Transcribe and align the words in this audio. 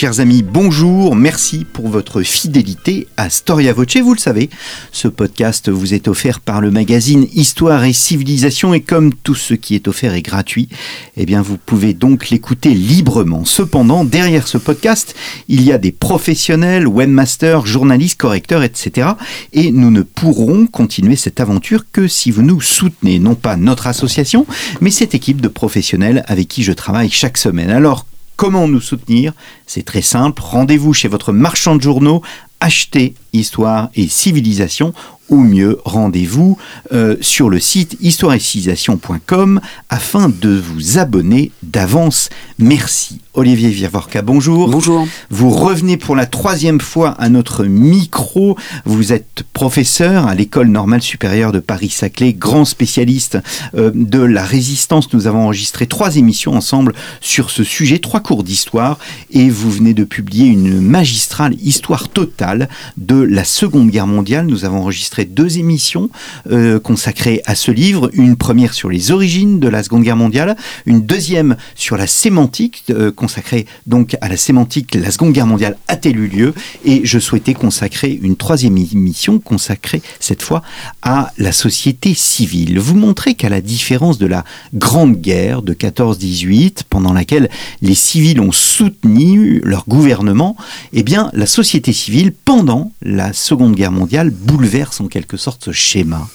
Chers 0.00 0.20
amis, 0.20 0.44
bonjour, 0.44 1.16
merci 1.16 1.66
pour 1.72 1.88
votre 1.88 2.22
fidélité 2.22 3.08
à 3.16 3.30
Storia 3.30 3.72
Voce. 3.72 3.96
Vous 3.96 4.14
le 4.14 4.20
savez, 4.20 4.48
ce 4.92 5.08
podcast 5.08 5.68
vous 5.70 5.92
est 5.92 6.06
offert 6.06 6.38
par 6.38 6.60
le 6.60 6.70
magazine 6.70 7.26
Histoire 7.34 7.82
et 7.82 7.92
Civilisation 7.92 8.74
et 8.74 8.80
comme 8.80 9.12
tout 9.12 9.34
ce 9.34 9.54
qui 9.54 9.74
est 9.74 9.88
offert 9.88 10.14
est 10.14 10.22
gratuit, 10.22 10.68
eh 11.16 11.26
bien 11.26 11.42
vous 11.42 11.56
pouvez 11.58 11.94
donc 11.94 12.30
l'écouter 12.30 12.74
librement. 12.74 13.44
Cependant, 13.44 14.04
derrière 14.04 14.46
ce 14.46 14.56
podcast, 14.56 15.16
il 15.48 15.62
y 15.62 15.72
a 15.72 15.78
des 15.78 15.90
professionnels, 15.90 16.86
webmasters, 16.86 17.66
journalistes, 17.66 18.20
correcteurs, 18.20 18.62
etc. 18.62 19.08
Et 19.52 19.72
nous 19.72 19.90
ne 19.90 20.02
pourrons 20.02 20.68
continuer 20.68 21.16
cette 21.16 21.40
aventure 21.40 21.86
que 21.90 22.06
si 22.06 22.30
vous 22.30 22.42
nous 22.42 22.60
soutenez, 22.60 23.18
non 23.18 23.34
pas 23.34 23.56
notre 23.56 23.88
association, 23.88 24.46
mais 24.80 24.92
cette 24.92 25.16
équipe 25.16 25.40
de 25.40 25.48
professionnels 25.48 26.22
avec 26.28 26.46
qui 26.46 26.62
je 26.62 26.72
travaille 26.72 27.10
chaque 27.10 27.36
semaine. 27.36 27.70
Alors, 27.70 28.06
Comment 28.38 28.68
nous 28.68 28.80
soutenir. 28.80 29.32
C'est 29.66 29.84
très 29.84 30.00
simple. 30.00 30.40
Rendez-vous 30.40 30.94
chez 30.94 31.08
votre 31.08 31.32
marchand 31.32 31.74
de 31.74 31.82
journaux, 31.82 32.22
achetez 32.60 33.16
Histoire 33.32 33.90
et 33.96 34.06
Civilisation 34.06 34.94
ou 35.28 35.38
mieux, 35.38 35.78
rendez-vous 35.84 36.58
euh, 36.92 37.16
sur 37.20 37.50
le 37.50 37.60
site 37.60 37.96
histoireetcivilisation.com 38.00 39.60
afin 39.88 40.28
de 40.28 40.50
vous 40.50 40.98
abonner 40.98 41.52
d'avance. 41.62 42.30
Merci. 42.58 43.20
Olivier 43.34 43.68
Viavorca, 43.68 44.20
bonjour. 44.20 44.68
Bonjour. 44.68 45.06
Vous 45.30 45.50
revenez 45.50 45.96
pour 45.96 46.16
la 46.16 46.26
troisième 46.26 46.80
fois 46.80 47.10
à 47.10 47.28
notre 47.28 47.64
micro. 47.64 48.56
Vous 48.84 49.12
êtes 49.12 49.44
professeur 49.52 50.26
à 50.26 50.34
l'École 50.34 50.68
normale 50.68 51.02
supérieure 51.02 51.52
de 51.52 51.60
Paris-Saclay, 51.60 52.32
grand 52.32 52.64
spécialiste 52.64 53.38
euh, 53.76 53.92
de 53.94 54.20
la 54.20 54.44
résistance. 54.44 55.12
Nous 55.12 55.28
avons 55.28 55.44
enregistré 55.44 55.86
trois 55.86 56.16
émissions 56.16 56.54
ensemble 56.54 56.94
sur 57.20 57.50
ce 57.50 57.62
sujet, 57.62 58.00
trois 58.00 58.20
cours 58.20 58.42
d'histoire, 58.42 58.98
et 59.30 59.50
vous 59.50 59.70
venez 59.70 59.94
de 59.94 60.04
publier 60.04 60.46
une 60.46 60.80
magistrale 60.80 61.54
histoire 61.62 62.08
totale 62.08 62.68
de 62.96 63.20
la 63.20 63.44
Seconde 63.44 63.90
Guerre 63.90 64.08
mondiale. 64.08 64.46
Nous 64.46 64.64
avons 64.64 64.78
enregistré 64.78 65.17
deux 65.24 65.58
émissions 65.58 66.10
euh, 66.50 66.78
consacrées 66.78 67.42
à 67.46 67.54
ce 67.54 67.70
livre. 67.70 68.10
Une 68.12 68.36
première 68.36 68.74
sur 68.74 68.88
les 68.88 69.10
origines 69.10 69.60
de 69.60 69.68
la 69.68 69.82
Seconde 69.82 70.02
Guerre 70.02 70.16
mondiale, 70.16 70.56
une 70.86 71.00
deuxième 71.00 71.56
sur 71.74 71.96
la 71.96 72.06
sémantique, 72.06 72.84
euh, 72.90 73.10
consacrée 73.10 73.66
donc 73.86 74.16
à 74.20 74.28
la 74.28 74.36
sémantique, 74.36 74.94
la 74.94 75.10
Seconde 75.10 75.32
Guerre 75.32 75.46
mondiale 75.46 75.76
a-t-elle 75.88 76.18
eu 76.18 76.28
lieu? 76.28 76.54
Et 76.84 77.02
je 77.04 77.18
souhaitais 77.18 77.54
consacrer 77.54 78.18
une 78.22 78.36
troisième 78.36 78.76
émission 78.76 79.38
consacrée 79.38 80.02
cette 80.20 80.42
fois 80.42 80.62
à 81.02 81.32
la 81.38 81.52
société 81.52 82.14
civile. 82.14 82.78
Vous 82.78 82.94
montrez 82.94 83.34
qu'à 83.34 83.48
la 83.48 83.60
différence 83.60 84.18
de 84.18 84.26
la 84.26 84.44
Grande 84.74 85.20
Guerre 85.20 85.62
de 85.62 85.74
14-18, 85.74 86.82
pendant 86.88 87.12
laquelle 87.12 87.50
les 87.82 87.94
civils 87.94 88.40
ont 88.40 88.52
soutenu 88.52 89.60
leur 89.64 89.84
gouvernement, 89.88 90.56
eh 90.92 91.02
bien 91.02 91.30
la 91.32 91.46
société 91.46 91.92
civile, 91.92 92.32
pendant 92.32 92.92
la 93.02 93.32
Seconde 93.32 93.74
Guerre 93.74 93.92
mondiale, 93.92 94.30
bouleverse 94.30 95.00
en 95.00 95.07
quelque 95.08 95.36
sorte 95.36 95.64
ce 95.64 95.72
schéma 95.72 96.28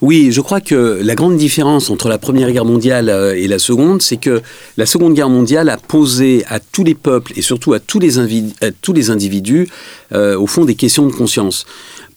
oui, 0.00 0.30
je 0.30 0.40
crois 0.40 0.60
que 0.60 1.00
la 1.02 1.16
grande 1.16 1.36
différence 1.36 1.90
entre 1.90 2.08
la 2.08 2.18
Première 2.18 2.52
Guerre 2.52 2.64
mondiale 2.64 3.08
euh, 3.08 3.34
et 3.34 3.48
la 3.48 3.58
Seconde, 3.58 4.00
c'est 4.00 4.16
que 4.16 4.42
la 4.76 4.86
Seconde 4.86 5.14
Guerre 5.14 5.28
mondiale 5.28 5.68
a 5.68 5.76
posé 5.76 6.44
à 6.46 6.60
tous 6.60 6.84
les 6.84 6.94
peuples 6.94 7.32
et 7.34 7.42
surtout 7.42 7.72
à 7.72 7.80
tous 7.80 7.98
les, 7.98 8.12
tous 8.80 8.92
les 8.92 9.10
individus, 9.10 9.68
euh, 10.12 10.38
au 10.38 10.46
fond, 10.46 10.64
des 10.64 10.76
questions 10.76 11.06
de 11.06 11.12
conscience. 11.12 11.66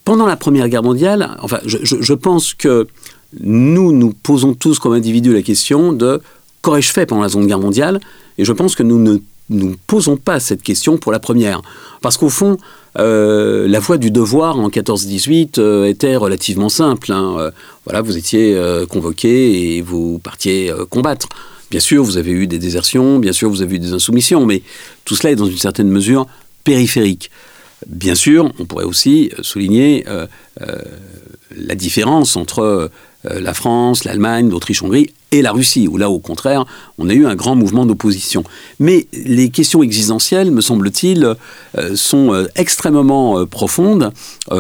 Pendant 0.05 0.27
la 0.27 0.35
Première 0.35 0.69
Guerre 0.69 0.83
mondiale, 0.83 1.35
enfin, 1.41 1.59
je, 1.65 2.13
pense 2.13 2.53
que 2.53 2.87
nous, 3.39 3.91
nous 3.91 4.13
posons 4.13 4.53
tous 4.53 4.77
comme 4.77 4.93
individus 4.93 5.33
la 5.33 5.41
question 5.41 5.91
de 5.91 6.21
qu'aurais-je 6.61 6.91
fait 6.91 7.07
pendant 7.07 7.23
la 7.23 7.29
Seconde 7.29 7.47
Guerre 7.47 7.59
mondiale? 7.59 7.99
Et 8.37 8.45
je 8.45 8.53
pense 8.53 8.75
que 8.75 8.83
nous 8.83 8.99
ne 8.99 9.17
nous 9.51 9.75
posons 9.87 10.17
pas 10.17 10.39
cette 10.39 10.63
question 10.63 10.97
pour 10.97 11.11
la 11.11 11.19
Première. 11.19 11.61
Parce 12.01 12.17
qu'au 12.17 12.29
fond, 12.29 12.57
euh, 12.99 13.67
la 13.67 13.79
voie 13.79 13.97
du 13.97 14.11
devoir 14.11 14.57
en 14.57 14.69
14-18 14.69 15.59
euh, 15.59 15.85
était 15.85 16.15
relativement 16.15 16.69
simple. 16.69 17.11
Hein. 17.11 17.35
Euh, 17.37 17.51
voilà, 17.85 18.01
vous 18.01 18.17
étiez 18.17 18.59
convoqué 18.89 19.77
et 19.77 19.81
vous 19.81 20.19
partiez 20.19 20.71
combattre. 20.89 21.29
Bien 21.69 21.79
sûr, 21.79 22.03
vous 22.03 22.17
avez 22.17 22.31
eu 22.31 22.47
des 22.47 22.59
désertions, 22.59 23.19
bien 23.19 23.31
sûr, 23.31 23.49
vous 23.49 23.61
avez 23.61 23.75
eu 23.75 23.79
des 23.79 23.93
insoumissions, 23.93 24.45
mais 24.45 24.61
tout 25.05 25.15
cela 25.15 25.31
est 25.31 25.35
dans 25.35 25.45
une 25.45 25.57
certaine 25.57 25.87
mesure 25.87 26.27
périphérique. 26.63 27.31
Bien 27.87 28.15
sûr, 28.15 28.51
on 28.59 28.65
pourrait 28.65 28.85
aussi 28.85 29.31
souligner 29.41 30.05
la 31.55 31.75
différence 31.75 32.35
entre 32.35 32.89
la 33.23 33.53
France, 33.53 34.03
l'Allemagne, 34.03 34.49
l'Autriche-Hongrie 34.49 35.13
et 35.31 35.41
la 35.41 35.51
Russie, 35.51 35.87
où 35.87 35.97
là, 35.97 36.09
au 36.09 36.19
contraire, 36.19 36.65
on 36.97 37.09
a 37.09 37.13
eu 37.13 37.25
un 37.25 37.35
grand 37.35 37.55
mouvement 37.55 37.85
d'opposition. 37.85 38.43
Mais 38.79 39.07
les 39.13 39.49
questions 39.49 39.81
existentielles, 39.81 40.51
me 40.51 40.61
semble-t-il, 40.61 41.35
euh, 41.77 41.95
sont 41.95 42.33
euh, 42.33 42.47
extrêmement 42.55 43.39
euh, 43.39 43.45
profondes 43.45 44.11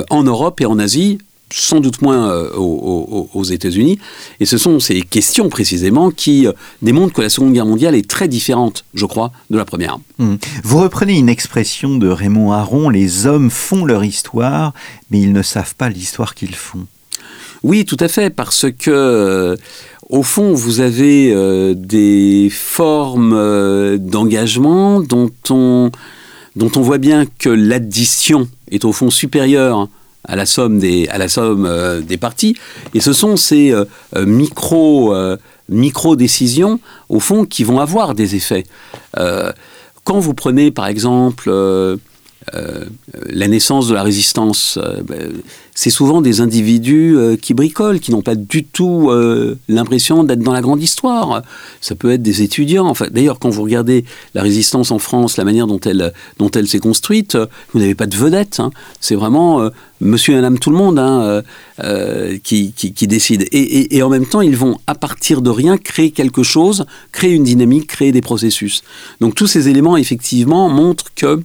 en 0.09 0.23
Europe 0.23 0.61
et 0.61 0.65
en 0.65 0.79
Asie, 0.79 1.17
sans 1.51 1.79
doute 1.79 2.01
moins 2.01 2.31
aux, 2.55 3.43
États-Unis. 3.43 3.99
Et 4.39 4.45
ce 4.45 4.57
sont 4.57 4.79
ces 4.79 5.01
questions 5.01 5.49
précisément 5.49 6.11
qui 6.11 6.47
démontrent 6.81 7.13
que 7.13 7.21
la 7.21 7.29
Seconde 7.29 7.53
Guerre 7.53 7.65
mondiale 7.65 7.95
est 7.95 8.09
très 8.09 8.27
différente, 8.27 8.85
je 8.93 9.05
crois, 9.05 9.31
de 9.49 9.57
la 9.57 9.65
Première. 9.65 9.99
Hmm. 10.17 10.35
Vous 10.63 10.79
reprenez 10.79 11.17
une 11.17 11.29
expression 11.29 11.97
de 11.97 12.07
Raymond 12.07 12.51
Aron, 12.51 12.89
les 12.89 13.25
hommes 13.27 13.49
font 13.49 13.85
leur 13.85 14.03
histoire, 14.03 14.73
mais 15.09 15.19
ils 15.19 15.33
ne 15.33 15.41
savent 15.41 15.75
pas 15.75 15.89
l'histoire 15.89 16.35
qu'ils 16.35 16.55
font. 16.55 16.85
Oui, 17.63 17.85
tout 17.85 17.97
à 17.99 18.07
fait, 18.07 18.29
parce 18.29 18.65
que 18.71 19.57
au 20.11 20.23
fond, 20.23 20.53
vous 20.53 20.81
avez 20.81 21.33
euh, 21.33 21.73
des 21.73 22.49
formes 22.51 23.33
euh, 23.33 23.97
d'engagement 23.97 24.99
dont 24.99 25.31
on, 25.49 25.89
dont 26.57 26.71
on 26.75 26.81
voit 26.81 26.97
bien 26.97 27.25
que 27.39 27.49
l'addition 27.49 28.49
est 28.71 28.83
au 28.83 28.91
fond 28.91 29.09
supérieure 29.09 29.87
à 30.23 30.35
la 30.35 30.45
somme 30.45 30.79
des, 30.79 31.07
à 31.07 31.17
la 31.17 31.27
somme, 31.27 31.65
euh, 31.65 32.01
des 32.01 32.17
parties. 32.17 32.55
Et 32.93 32.99
ce 32.99 33.13
sont 33.13 33.35
ces 33.37 33.73
micro, 34.15 35.15
micro 35.69 36.15
décisions, 36.15 36.79
au 37.09 37.19
fond, 37.19 37.45
qui 37.45 37.63
vont 37.63 37.79
avoir 37.79 38.13
des 38.13 38.35
effets. 38.35 38.65
quand 39.13 40.19
vous 40.19 40.33
prenez, 40.33 40.71
par 40.71 40.87
exemple, 40.87 41.49
euh, 42.55 42.85
la 43.29 43.47
naissance 43.47 43.87
de 43.87 43.93
la 43.93 44.01
résistance, 44.01 44.79
euh, 44.81 45.01
ben, 45.03 45.31
c'est 45.75 45.91
souvent 45.91 46.21
des 46.21 46.41
individus 46.41 47.15
euh, 47.15 47.37
qui 47.37 47.53
bricolent, 47.53 47.99
qui 47.99 48.11
n'ont 48.11 48.23
pas 48.23 48.35
du 48.35 48.63
tout 48.63 49.11
l'impression 49.69 50.23
d'être 50.23 50.39
dans 50.39 50.53
la 50.53 50.61
grande 50.61 50.81
histoire. 50.81 51.43
Ça 51.81 51.95
peut 51.95 52.11
être 52.11 52.21
des 52.21 52.41
étudiants. 52.41 52.93
D'ailleurs, 53.11 53.39
quand 53.39 53.49
vous 53.49 53.63
regardez 53.63 54.05
la 54.33 54.41
résistance 54.41 54.91
en 54.91 54.99
France, 54.99 55.37
la 55.37 55.43
manière 55.43 55.67
dont 55.67 55.79
elle, 55.79 56.13
dont 56.39 56.49
elle 56.51 56.67
s'est 56.67 56.79
construite, 56.79 57.37
vous 57.73 57.79
n'avez 57.79 57.95
pas 57.95 58.07
de 58.07 58.15
vedette. 58.15 58.59
Hein. 58.59 58.71
C'est 58.99 59.15
vraiment 59.15 59.69
monsieur 59.99 60.33
et 60.33 60.35
madame 60.37 60.59
tout 60.59 60.71
le 60.71 60.77
monde 60.77 60.99
hein, 60.99 61.41
qui, 62.43 62.73
décide. 63.07 63.47
Et 63.51 64.01
en 64.03 64.09
même 64.09 64.25
temps, 64.25 64.41
ils 64.41 64.57
vont, 64.57 64.77
à 64.87 64.95
partir 64.95 65.41
de 65.41 65.49
rien, 65.49 65.77
créer 65.77 66.11
quelque 66.11 66.43
chose, 66.43 66.85
créer 67.11 67.33
une 67.33 67.43
dynamique, 67.43 67.87
créer 67.87 68.11
des 68.11 68.21
processus. 68.21 68.83
Donc 69.19 69.35
tous 69.35 69.47
ces 69.47 69.69
éléments, 69.69 69.97
effectivement, 69.97 70.69
montrent 70.69 71.13
que 71.15 71.43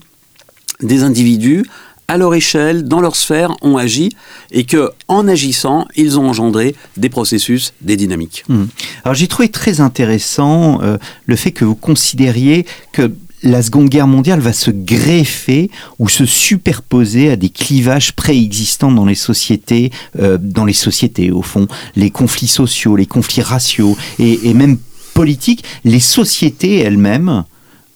des 0.81 1.03
individus 1.03 1.65
à 2.09 2.17
leur 2.17 2.35
échelle, 2.35 2.85
dans 2.85 3.01
leur 3.01 3.17
sphère, 3.17 3.57
ont 3.63 3.77
agi 3.77 4.11
et 4.53 4.65
que, 4.65 4.91
en 5.09 5.27
agissant, 5.27 5.87
ils 5.97 6.19
ont 6.19 6.29
engendré 6.29 6.77
des 6.97 7.09
processus, 7.09 7.73
des 7.81 7.97
dynamiques. 7.97 8.45
Mmh. 8.49 8.65
Alors 9.05 9.15
j'ai 9.15 9.27
trouvé 9.27 9.49
très 9.49 9.81
intéressant 9.81 10.81
euh, 10.83 10.99
le 11.27 11.37
fait 11.37 11.51
que 11.51 11.65
vous 11.65 11.75
considériez 11.75 12.65
que 12.93 13.13
la 13.43 13.63
Seconde 13.63 13.89
Guerre 13.89 14.07
mondiale 14.07 14.41
va 14.41 14.53
se 14.53 14.71
greffer 14.71 15.71
ou 15.99 16.09
se 16.09 16.25
superposer 16.25 17.31
à 17.31 17.37
des 17.37 17.51
clivages 17.51 18.13
préexistants 18.15 18.93
dans 18.93 19.05
les 19.05 19.15
sociétés, 19.15 19.91
euh, 20.19 20.39
dans 20.41 20.65
les 20.65 20.73
sociétés 20.73 21.31
au 21.31 21.43
fond, 21.43 21.67
les 21.97 22.11
conflits 22.11 22.49
sociaux, 22.49 22.97
les 22.97 23.07
conflits 23.07 23.43
raciaux 23.43 23.97
et 24.19 24.55
même 24.55 24.79
politiques, 25.13 25.65
les 25.85 26.01
sociétés 26.01 26.79
elles-mêmes 26.79 27.45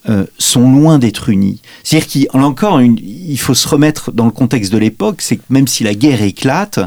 euh, 0.09 0.25
sont 0.39 0.73
loin 0.73 0.99
d'être 0.99 1.29
unis. 1.29 1.61
C'est-à-dire 1.83 2.09
qu'il 2.09 2.29
encore, 2.33 2.81
il 2.81 3.39
faut 3.39 3.53
se 3.53 3.69
remettre 3.69 4.13
dans 4.13 4.25
le 4.25 4.31
contexte 4.31 4.73
de 4.73 4.79
l'époque, 4.79 5.21
c'est 5.21 5.37
que 5.37 5.43
même 5.51 5.69
si 5.69 5.85
la 5.85 5.95
guerre 5.95 6.23
éclate, 6.23 6.81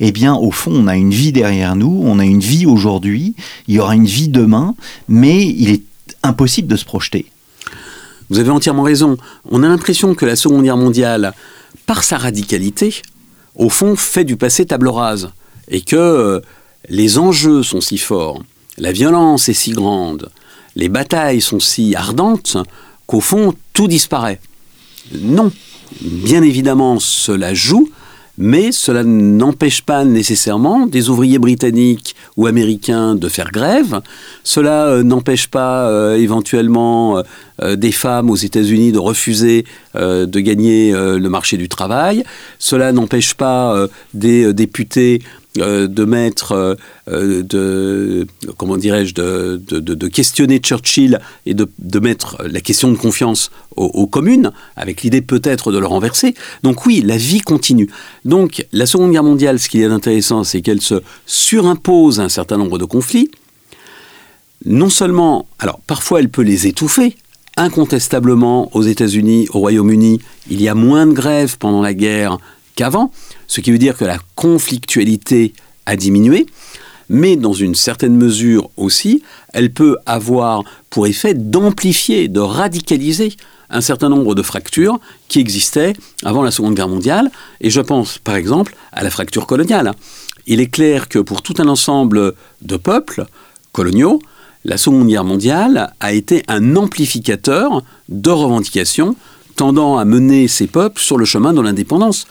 eh 0.00 0.12
bien, 0.12 0.34
au 0.34 0.50
fond, 0.50 0.72
on 0.74 0.86
a 0.86 0.94
une 0.94 1.10
vie 1.10 1.32
derrière 1.32 1.76
nous, 1.76 2.02
on 2.04 2.18
a 2.18 2.26
une 2.26 2.40
vie 2.40 2.66
aujourd'hui, 2.66 3.34
il 3.68 3.74
y 3.74 3.78
aura 3.78 3.94
une 3.94 4.04
vie 4.04 4.28
demain, 4.28 4.74
mais 5.08 5.46
il 5.46 5.70
est 5.70 5.82
impossible 6.22 6.68
de 6.68 6.76
se 6.76 6.84
projeter. 6.84 7.26
Vous 8.28 8.38
avez 8.38 8.50
entièrement 8.50 8.82
raison. 8.82 9.16
On 9.50 9.62
a 9.62 9.68
l'impression 9.68 10.14
que 10.14 10.26
la 10.26 10.36
Seconde 10.36 10.62
Guerre 10.62 10.76
mondiale, 10.76 11.32
par 11.86 12.04
sa 12.04 12.18
radicalité, 12.18 12.94
au 13.54 13.70
fond, 13.70 13.96
fait 13.96 14.24
du 14.24 14.36
passé 14.36 14.66
table 14.66 14.88
rase, 14.88 15.30
et 15.70 15.80
que 15.80 15.96
euh, 15.96 16.40
les 16.90 17.18
enjeux 17.18 17.62
sont 17.62 17.80
si 17.80 17.96
forts, 17.96 18.42
la 18.76 18.92
violence 18.92 19.48
est 19.48 19.54
si 19.54 19.72
grande, 19.72 20.30
les 20.78 20.88
batailles 20.88 21.40
sont 21.40 21.60
si 21.60 21.94
ardentes 21.94 22.56
qu'au 23.06 23.20
fond, 23.20 23.52
tout 23.72 23.88
disparaît. 23.88 24.40
Non. 25.12 25.50
Bien 26.00 26.42
évidemment, 26.42 27.00
cela 27.00 27.52
joue, 27.52 27.88
mais 28.36 28.70
cela 28.70 29.02
n'empêche 29.02 29.82
pas 29.82 30.04
nécessairement 30.04 30.86
des 30.86 31.08
ouvriers 31.08 31.40
britanniques 31.40 32.14
ou 32.36 32.46
américains 32.46 33.16
de 33.16 33.28
faire 33.28 33.50
grève. 33.50 34.00
Cela 34.44 34.86
euh, 34.86 35.02
n'empêche 35.02 35.48
pas 35.48 35.88
euh, 35.88 36.16
éventuellement 36.16 37.24
euh, 37.60 37.74
des 37.74 37.90
femmes 37.90 38.30
aux 38.30 38.36
États-Unis 38.36 38.92
de 38.92 38.98
refuser 38.98 39.64
de 39.94 40.40
gagner 40.40 40.92
le 40.92 41.28
marché 41.28 41.56
du 41.56 41.68
travail. 41.68 42.22
Cela 42.60 42.92
n'empêche 42.92 43.34
pas 43.34 43.88
des 44.14 44.54
députés 44.54 45.22
de 45.58 46.04
mettre, 46.04 46.52
euh, 46.52 46.74
euh, 47.08 47.42
de, 47.42 48.26
comment 48.56 48.76
dirais-je, 48.76 49.14
de, 49.14 50.08
questionner 50.08 50.58
Churchill 50.58 51.20
et 51.46 51.54
de, 51.54 51.98
mettre 52.00 52.38
la 52.44 52.60
question 52.60 52.90
de 52.90 52.96
confiance 52.96 53.50
aux, 53.76 54.06
communes, 54.06 54.52
avec 54.76 55.02
l'idée 55.02 55.20
peut-être 55.20 55.70
de 55.72 55.78
le 55.78 55.86
renverser. 55.86 56.34
Donc 56.62 56.86
oui, 56.86 57.02
la 57.04 57.16
vie 57.16 57.40
continue. 57.40 57.88
Donc 58.24 58.66
la 58.72 58.86
Seconde 58.86 59.12
Guerre 59.12 59.24
mondiale, 59.24 59.58
ce 59.58 59.68
qui 59.68 59.82
est 59.82 59.86
intéressant, 59.86 60.44
c'est 60.44 60.62
qu'elle 60.62 60.80
se 60.80 61.02
surimpose 61.26 62.20
un 62.20 62.28
certain 62.28 62.56
nombre 62.56 62.78
de 62.78 62.84
conflits. 62.84 63.30
Non 64.64 64.90
seulement, 64.90 65.46
alors 65.60 65.80
parfois 65.86 66.20
elle 66.20 66.28
peut 66.28 66.42
les 66.42 66.66
étouffer, 66.66 67.16
incontestablement 67.56 68.74
aux 68.74 68.82
États-Unis, 68.82 69.48
au 69.52 69.58
Royaume-Uni, 69.60 70.20
il 70.50 70.62
y 70.62 70.68
a 70.68 70.74
moins 70.74 71.06
de 71.06 71.12
grèves 71.12 71.58
pendant 71.58 71.82
la 71.82 71.94
guerre 71.94 72.38
qu'avant, 72.74 73.10
ce 73.48 73.60
qui 73.60 73.72
veut 73.72 73.78
dire 73.78 73.96
que 73.96 74.04
la 74.04 74.18
conflictualité 74.36 75.54
a 75.86 75.96
diminué, 75.96 76.46
mais 77.08 77.36
dans 77.36 77.54
une 77.54 77.74
certaine 77.74 78.16
mesure 78.16 78.70
aussi, 78.76 79.22
elle 79.52 79.72
peut 79.72 79.96
avoir 80.06 80.62
pour 80.90 81.06
effet 81.06 81.34
d'amplifier, 81.34 82.28
de 82.28 82.40
radicaliser 82.40 83.32
un 83.70 83.80
certain 83.80 84.08
nombre 84.08 84.34
de 84.34 84.42
fractures 84.42 85.00
qui 85.28 85.40
existaient 85.40 85.94
avant 86.24 86.42
la 86.42 86.50
Seconde 86.50 86.74
Guerre 86.74 86.88
mondiale, 86.88 87.30
et 87.60 87.70
je 87.70 87.80
pense 87.80 88.18
par 88.18 88.36
exemple 88.36 88.76
à 88.92 89.02
la 89.02 89.10
fracture 89.10 89.46
coloniale. 89.46 89.92
Il 90.46 90.60
est 90.60 90.68
clair 90.68 91.08
que 91.08 91.18
pour 91.18 91.42
tout 91.42 91.54
un 91.58 91.68
ensemble 91.68 92.34
de 92.62 92.76
peuples 92.76 93.26
coloniaux, 93.72 94.20
la 94.64 94.76
Seconde 94.76 95.08
Guerre 95.08 95.24
mondiale 95.24 95.92
a 96.00 96.12
été 96.12 96.42
un 96.48 96.76
amplificateur 96.76 97.82
de 98.08 98.30
revendications 98.30 99.16
tendant 99.56 99.98
à 99.98 100.04
mener 100.04 100.48
ces 100.48 100.66
peuples 100.66 101.00
sur 101.00 101.18
le 101.18 101.24
chemin 101.24 101.52
de 101.52 101.60
l'indépendance. 101.60 102.26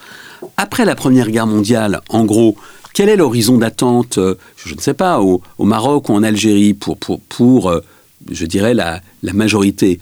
Après 0.60 0.84
la 0.84 0.96
Première 0.96 1.30
Guerre 1.30 1.46
mondiale, 1.46 2.00
en 2.08 2.24
gros, 2.24 2.56
quel 2.92 3.08
est 3.08 3.14
l'horizon 3.14 3.58
d'attente, 3.58 4.18
euh, 4.18 4.34
je 4.56 4.74
ne 4.74 4.80
sais 4.80 4.92
pas, 4.92 5.20
au, 5.20 5.40
Maroc 5.60 6.08
ou 6.08 6.14
en 6.14 6.24
Algérie 6.24 6.74
pour, 6.74 6.98
pour, 6.98 7.70
euh, 7.70 7.80
je 8.28 8.44
dirais, 8.44 8.74
la, 8.74 9.00
majorité? 9.22 10.00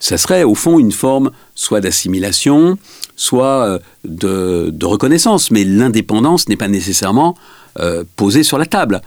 Ça 0.00 0.16
serait 0.16 0.44
au 0.44 0.54
fond 0.54 0.78
une 0.78 0.92
forme 0.92 1.30
soit 1.54 1.82
d'assimilation, 1.82 2.78
soit 3.16 3.66
euh, 3.66 4.70
de, 4.72 4.86
reconnaissance, 4.86 5.50
mais 5.50 5.62
l'indépendance 5.62 6.48
n'est 6.48 6.56
pas 6.56 6.68
nécessairement 6.68 7.36
posée 8.16 8.42
sur 8.42 8.58
la 8.58 8.66
table. 8.66 9.02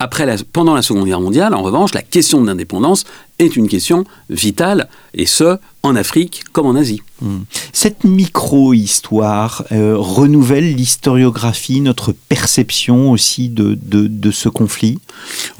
Après 0.00 0.26
pendant 0.52 0.74
la 0.74 0.82
Seconde 0.82 1.04
Guerre 1.04 1.20
mondiale, 1.20 1.54
en 1.54 1.62
revanche, 1.62 1.94
la 1.94 2.02
question 2.02 2.40
de 2.40 2.46
l'indépendance 2.46 3.04
est 3.38 3.56
une 3.56 3.68
question 3.68 4.04
vitale, 4.30 4.88
et 5.14 5.26
ce, 5.26 5.58
en 5.82 5.96
Afrique 5.96 6.44
comme 6.52 6.66
en 6.66 6.74
Asie. 6.74 7.02
Hmm. 7.20 7.40
Cette 7.72 8.04
micro-histoire 8.04 9.64
euh, 9.72 9.94
renouvelle 9.96 10.74
l'historiographie, 10.74 11.80
notre 11.80 12.12
perception 12.12 13.10
aussi 13.10 13.48
de, 13.48 13.76
de, 13.80 14.30
ce 14.30 14.48
conflit? 14.48 14.98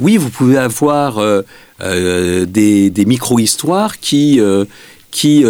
Oui, 0.00 0.16
vous 0.16 0.30
pouvez 0.30 0.58
avoir 0.58 1.18
euh, 1.18 1.42
euh, 1.80 2.46
des, 2.46 2.90
des 2.90 3.04
micro-histoires 3.04 3.98
qui 4.00 4.40
qui 5.16 5.44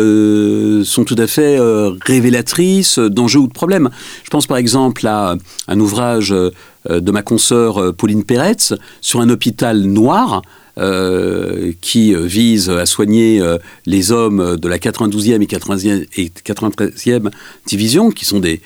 sont 0.84 1.04
tout 1.04 1.16
à 1.18 1.26
fait 1.26 1.58
révélatrices 2.04 3.00
d'enjeux 3.00 3.40
ou 3.40 3.48
de 3.48 3.52
problèmes. 3.52 3.90
Je 4.22 4.30
pense 4.30 4.46
par 4.46 4.58
exemple 4.58 5.04
à 5.08 5.34
un 5.66 5.80
ouvrage 5.80 6.30
de 6.30 7.10
ma 7.10 7.22
consoeur 7.22 7.92
Pauline 7.96 8.22
Peretz 8.22 8.74
sur 9.00 9.20
un 9.20 9.28
hôpital 9.28 9.82
noir 9.82 10.42
euh, 10.78 11.72
qui 11.80 12.14
euh, 12.14 12.26
vise 12.26 12.68
à 12.68 12.84
soigner 12.84 13.40
euh, 13.40 13.56
les 13.86 14.12
hommes 14.12 14.58
de 14.58 14.68
la 14.68 14.76
92e 14.76 15.40
et, 15.40 15.46
80e 15.46 16.06
et 16.18 16.30
93e 16.44 17.30
division, 17.64 18.10
qui 18.10 18.26
sont 18.26 18.40
des 18.40 18.60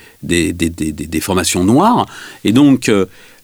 formations 1.21 1.63
noires. 1.63 2.05
Et 2.43 2.51
donc, 2.51 2.91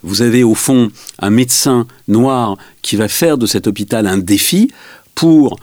vous 0.04 0.22
avez 0.22 0.44
au 0.44 0.54
fond 0.54 0.92
un 1.20 1.30
médecin 1.30 1.88
noir 2.10 2.58
qui 2.82 2.98
va 2.98 3.08
faire 3.08 3.38
de 3.38 3.46
cet 3.46 3.68
hôpital 3.68 4.06
un 4.06 4.18
défi 4.18 4.70
pour 5.16 5.58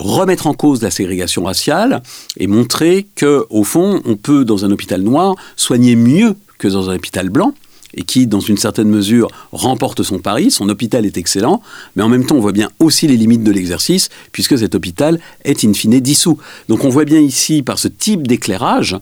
remettre 0.00 0.46
en 0.46 0.54
cause 0.54 0.82
la 0.82 0.90
ségrégation 0.90 1.44
raciale 1.44 2.02
et 2.36 2.46
montrer 2.46 3.06
que 3.14 3.46
au 3.50 3.64
fond 3.64 4.00
on 4.04 4.16
peut 4.16 4.44
dans 4.44 4.64
un 4.64 4.70
hôpital 4.70 5.02
noir 5.02 5.34
soigner 5.56 5.94
mieux 5.96 6.34
que 6.58 6.68
dans 6.68 6.90
un 6.90 6.96
hôpital 6.96 7.28
blanc 7.28 7.54
et 7.94 8.02
qui, 8.02 8.26
dans 8.26 8.40
une 8.40 8.56
certaine 8.56 8.88
mesure, 8.88 9.28
remporte 9.52 10.02
son 10.02 10.18
pari. 10.18 10.50
Son 10.50 10.68
hôpital 10.68 11.06
est 11.06 11.16
excellent, 11.16 11.60
mais 11.96 12.02
en 12.02 12.08
même 12.08 12.24
temps, 12.24 12.36
on 12.36 12.40
voit 12.40 12.52
bien 12.52 12.70
aussi 12.78 13.08
les 13.08 13.16
limites 13.16 13.42
de 13.42 13.50
l'exercice, 13.50 14.10
puisque 14.32 14.56
cet 14.58 14.74
hôpital 14.74 15.18
est 15.44 15.64
in 15.64 15.74
fine 15.74 15.98
dissous. 15.98 16.38
Donc 16.68 16.84
on 16.84 16.88
voit 16.88 17.04
bien 17.04 17.18
ici, 17.18 17.62
par 17.62 17.78
ce 17.78 17.88
type 17.88 18.26
d'éclairage, 18.26 18.96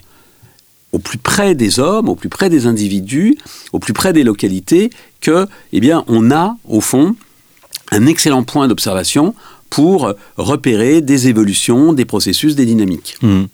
au 0.92 0.98
plus 0.98 1.18
près 1.18 1.54
des 1.54 1.80
hommes, 1.80 2.08
au 2.08 2.14
plus 2.14 2.30
près 2.30 2.48
des 2.48 2.66
individus, 2.66 3.36
au 3.72 3.78
plus 3.78 3.92
près 3.92 4.14
des 4.14 4.24
localités, 4.24 4.88
que, 5.20 5.46
eh 5.72 5.92
on 6.06 6.30
a, 6.30 6.56
au 6.66 6.80
fond, 6.80 7.14
un 7.90 8.06
excellent 8.06 8.42
point 8.42 8.68
d'observation 8.68 9.34
pour 9.70 10.14
repérer 10.36 11.00
des 11.00 11.28
évolutions, 11.28 11.92
des 11.92 12.04
processus, 12.04 12.54
des 12.54 12.66
dynamiques. 12.66 13.16
Mmh. 13.22 13.44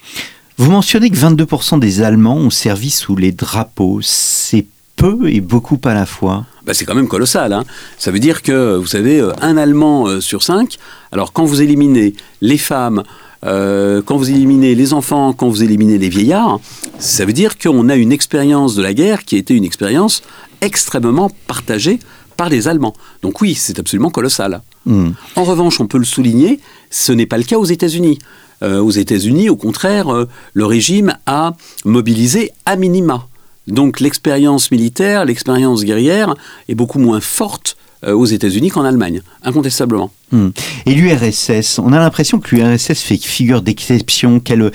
Vous 0.56 0.70
mentionnez 0.70 1.10
que 1.10 1.16
22% 1.16 1.80
des 1.80 2.02
Allemands 2.02 2.36
ont 2.36 2.50
servi 2.50 2.90
sous 2.90 3.16
les 3.16 3.32
drapeaux. 3.32 3.98
C'est 4.02 4.66
peu 4.96 5.28
et 5.28 5.40
beaucoup 5.40 5.80
à 5.84 5.94
la 5.94 6.06
fois 6.06 6.46
bah, 6.64 6.72
c'est 6.72 6.84
quand 6.86 6.94
même 6.94 7.08
colossal. 7.08 7.52
Hein. 7.52 7.64
Ça 7.98 8.10
veut 8.10 8.18
dire 8.18 8.42
que, 8.42 8.76
vous 8.76 8.86
savez, 8.86 9.20
euh, 9.20 9.32
un 9.42 9.56
Allemand 9.58 10.06
euh, 10.06 10.20
sur 10.20 10.42
cinq, 10.42 10.78
alors 11.12 11.32
quand 11.32 11.44
vous 11.44 11.60
éliminez 11.60 12.14
les 12.40 12.56
femmes, 12.56 13.02
euh, 13.44 14.00
quand 14.04 14.16
vous 14.16 14.30
éliminez 14.30 14.74
les 14.74 14.94
enfants, 14.94 15.34
quand 15.34 15.48
vous 15.48 15.62
éliminez 15.62 15.98
les 15.98 16.08
vieillards, 16.08 16.60
ça 16.98 17.26
veut 17.26 17.34
dire 17.34 17.58
qu'on 17.58 17.90
a 17.90 17.96
une 17.96 18.12
expérience 18.12 18.74
de 18.74 18.82
la 18.82 18.94
guerre 18.94 19.24
qui 19.24 19.36
a 19.36 19.38
été 19.38 19.54
une 19.54 19.64
expérience 19.64 20.22
extrêmement 20.62 21.30
partagée 21.46 21.98
par 22.36 22.48
les 22.48 22.68
Allemands. 22.68 22.94
Donc 23.22 23.40
oui, 23.40 23.54
c'est 23.54 23.78
absolument 23.78 24.10
colossal. 24.10 24.62
Hmm. 24.86 25.10
En 25.36 25.44
revanche, 25.44 25.80
on 25.80 25.86
peut 25.86 25.98
le 25.98 26.04
souligner, 26.04 26.60
ce 26.90 27.12
n'est 27.12 27.26
pas 27.26 27.38
le 27.38 27.44
cas 27.44 27.56
aux 27.56 27.64
États-Unis. 27.64 28.18
aux 28.62 28.90
États-Unis, 28.90 29.50
au 29.50 29.56
contraire, 29.56 30.06
le 30.54 30.64
régime 30.64 31.14
a 31.26 31.52
mobilisé 31.84 32.50
à 32.64 32.76
minima 32.76 33.26
donc 33.66 34.00
l'expérience 34.00 34.70
militaire, 34.70 35.24
l'expérience 35.24 35.84
guerrière 35.84 36.34
est 36.68 36.74
beaucoup 36.74 36.98
moins 36.98 37.20
forte 37.20 37.76
euh, 38.04 38.12
aux 38.12 38.26
États-Unis 38.26 38.68
qu'en 38.68 38.84
Allemagne, 38.84 39.22
incontestablement. 39.42 40.10
Hmm. 40.32 40.50
Et 40.86 40.94
l'URSS, 40.94 41.78
on 41.78 41.92
a 41.92 41.98
l'impression 41.98 42.40
que 42.40 42.54
l'URSS 42.54 43.00
fait 43.00 43.16
figure 43.16 43.62
d'exception, 43.62 44.40
qu'elle 44.40 44.70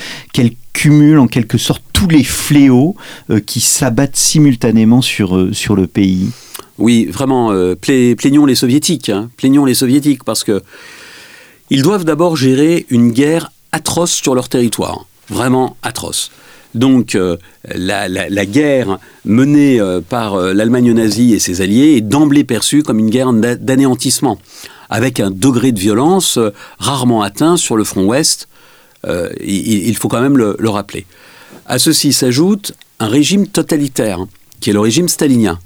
cumule 0.74 1.20
en 1.20 1.28
quelque 1.28 1.58
sorte 1.58 1.84
tous 1.94 2.08
les 2.08 2.24
fléaux 2.24 2.96
euh, 3.30 3.40
qui 3.40 3.60
s'abattent 3.60 4.16
simultanément 4.16 5.02
sur, 5.02 5.36
euh, 5.36 5.54
sur 5.54 5.76
le 5.76 5.86
pays. 5.86 6.30
Oui, 6.80 7.06
vraiment, 7.06 7.54
plaignons 7.80 8.46
les 8.46 8.56
soviétiques, 8.56 9.10
hein. 9.10 9.30
plaignons 9.38 9.66
les 9.66 9.76
soviétiques, 9.76 10.24
parce 10.24 10.44
que 10.44 10.62
ils 11.70 11.84
doivent 11.84 12.06
d'abord 12.06 12.36
gérer 12.36 12.86
une 12.90 13.12
guerre 13.12 13.52
atroce 13.72 14.12
sur 14.12 14.34
leur 14.34 14.50
territoire, 14.50 15.06
vraiment 15.30 15.78
atroce. 15.84 16.32
Donc 16.76 17.16
euh, 17.16 17.38
la, 17.64 18.08
guerre 18.46 19.00
menée 19.26 19.80
euh, 19.80 20.02
par 20.02 20.36
euh, 20.36 20.54
l'Allemagne 20.54 20.94
nazie 20.94 21.34
et 21.34 21.40
ses 21.40 21.62
alliés 21.62 21.96
est 21.98 22.02
d'emblée 22.02 22.44
perçue 22.44 22.84
comme 22.84 23.00
une 23.00 23.10
guerre 23.10 23.34
d'anéantissement, 23.34 24.40
avec 24.90 25.20
un 25.20 25.32
degré 25.32 25.72
de 25.72 25.80
violence 25.80 26.40
rarement 26.78 27.22
atteint 27.22 27.58
sur 27.58 27.76
le 27.76 27.84
front 27.84 28.06
ouest. 28.06 28.48
Il, 29.42 29.96
faut 29.96 30.10
quand 30.10 30.22
même 30.22 30.38
le 30.38 30.70
rappeler. 30.70 31.06
À 31.66 31.80
ceci 31.80 32.12
s'ajoute 32.12 32.74
un 33.00 33.08
régime 33.08 33.48
totalitaire, 33.48 34.26
qui 34.60 34.72
est 34.72 34.74
le 34.74 34.80
régime 34.80 35.08
stalinien. 35.08 35.60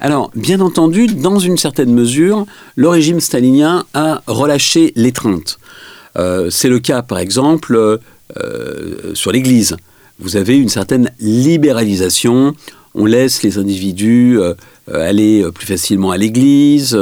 Alors, 0.00 0.30
bien 0.34 0.60
entendu, 0.60 1.06
dans 1.06 1.38
une 1.38 1.56
certaine 1.56 1.92
mesure, 1.92 2.46
le 2.76 2.88
régime 2.88 3.20
stalinien 3.20 3.84
a 3.94 4.22
relâché 4.26 4.92
l'étreinte. 4.96 5.58
C'est 6.50 6.68
le 6.68 6.78
cas, 6.78 7.02
par 7.02 7.18
exemple, 7.18 7.98
sur 9.14 9.32
l'Église 9.32 9.76
vous 10.18 10.36
avez 10.36 10.56
une 10.56 10.68
certaine 10.68 11.10
libéralisation. 11.20 12.54
On 12.94 13.04
laisse 13.04 13.42
les 13.42 13.58
individus 13.58 14.38
euh, 14.38 14.54
aller 14.88 15.42
euh, 15.42 15.50
plus 15.50 15.66
facilement 15.66 16.12
à 16.12 16.16
l'église. 16.16 16.96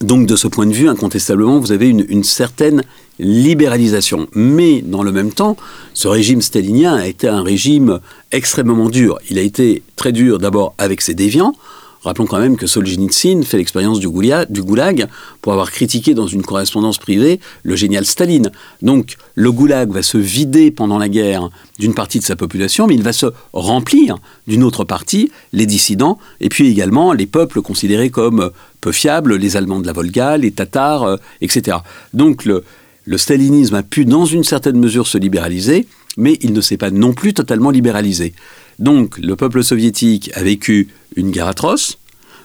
Donc 0.00 0.26
de 0.26 0.36
ce 0.36 0.46
point 0.46 0.66
de 0.66 0.72
vue, 0.72 0.88
incontestablement, 0.88 1.58
vous 1.58 1.72
avez 1.72 1.88
une, 1.88 2.24
certaine 2.24 2.82
libéralisation. 3.18 4.28
Mais 4.34 4.80
dans 4.82 5.02
le 5.02 5.10
même 5.10 5.32
temps, 5.32 5.56
ce 5.94 6.06
régime 6.06 6.40
stalinien 6.40 6.94
a 6.94 7.06
été 7.06 7.26
un 7.26 7.42
régime 7.42 7.98
extrêmement 8.30 8.88
dur. 8.88 9.18
Il 9.28 9.38
a 9.38 9.42
été 9.42 9.82
très 9.96 10.12
dur 10.12 10.38
d'abord 10.38 10.74
avec 10.78 11.00
ses 11.00 11.14
déviants. 11.14 11.54
Rappelons 12.02 12.26
quand 12.26 12.40
même 12.40 12.56
que 12.56 12.66
Solzhenitsyn 12.66 13.42
fait 13.42 13.58
l'expérience 13.58 14.00
du, 14.00 14.08
du 14.50 14.62
goulag 14.62 15.06
pour 15.40 15.52
avoir 15.52 15.70
critiqué 15.70 16.14
dans 16.14 16.26
une 16.26 16.42
correspondance 16.42 16.98
privée 16.98 17.38
le 17.62 17.76
génial 17.76 18.04
Staline. 18.04 18.50
Donc 18.82 19.16
le 19.34 19.52
goulag 19.52 19.90
va 19.90 20.02
se 20.02 20.18
vider 20.18 20.70
pendant 20.70 20.98
la 20.98 21.08
guerre 21.08 21.48
d'une 21.78 21.94
partie 21.94 22.18
de 22.18 22.24
sa 22.24 22.34
population, 22.34 22.86
mais 22.86 22.94
il 22.94 23.02
va 23.02 23.12
se 23.12 23.26
remplir 23.52 24.16
d'une 24.46 24.64
autre 24.64 24.84
partie, 24.84 25.30
les 25.52 25.66
dissidents, 25.66 26.18
et 26.40 26.48
puis 26.48 26.68
également 26.68 27.12
les 27.12 27.26
peuples 27.26 27.62
considérés 27.62 28.10
comme 28.10 28.50
peu 28.80 28.92
fiables, 28.92 29.36
les 29.36 29.56
Allemands 29.56 29.80
de 29.80 29.86
la 29.86 29.92
Volga, 29.92 30.36
les 30.36 30.50
Tatars, 30.50 31.04
euh, 31.04 31.16
etc. 31.40 31.78
Donc 32.14 32.44
le, 32.44 32.64
le 33.04 33.18
stalinisme 33.18 33.76
a 33.76 33.82
pu 33.82 34.04
dans 34.04 34.26
une 34.26 34.44
certaine 34.44 34.78
mesure 34.78 35.06
se 35.06 35.18
libéraliser, 35.18 35.86
mais 36.16 36.36
il 36.42 36.52
ne 36.52 36.60
s'est 36.60 36.76
pas 36.76 36.90
non 36.90 37.12
plus 37.12 37.32
totalement 37.32 37.70
libéralisé. 37.70 38.34
Donc 38.82 39.16
le 39.18 39.36
peuple 39.36 39.62
soviétique 39.62 40.32
a 40.34 40.42
vécu 40.42 40.88
une 41.14 41.30
guerre 41.30 41.46
atroce, 41.46 41.98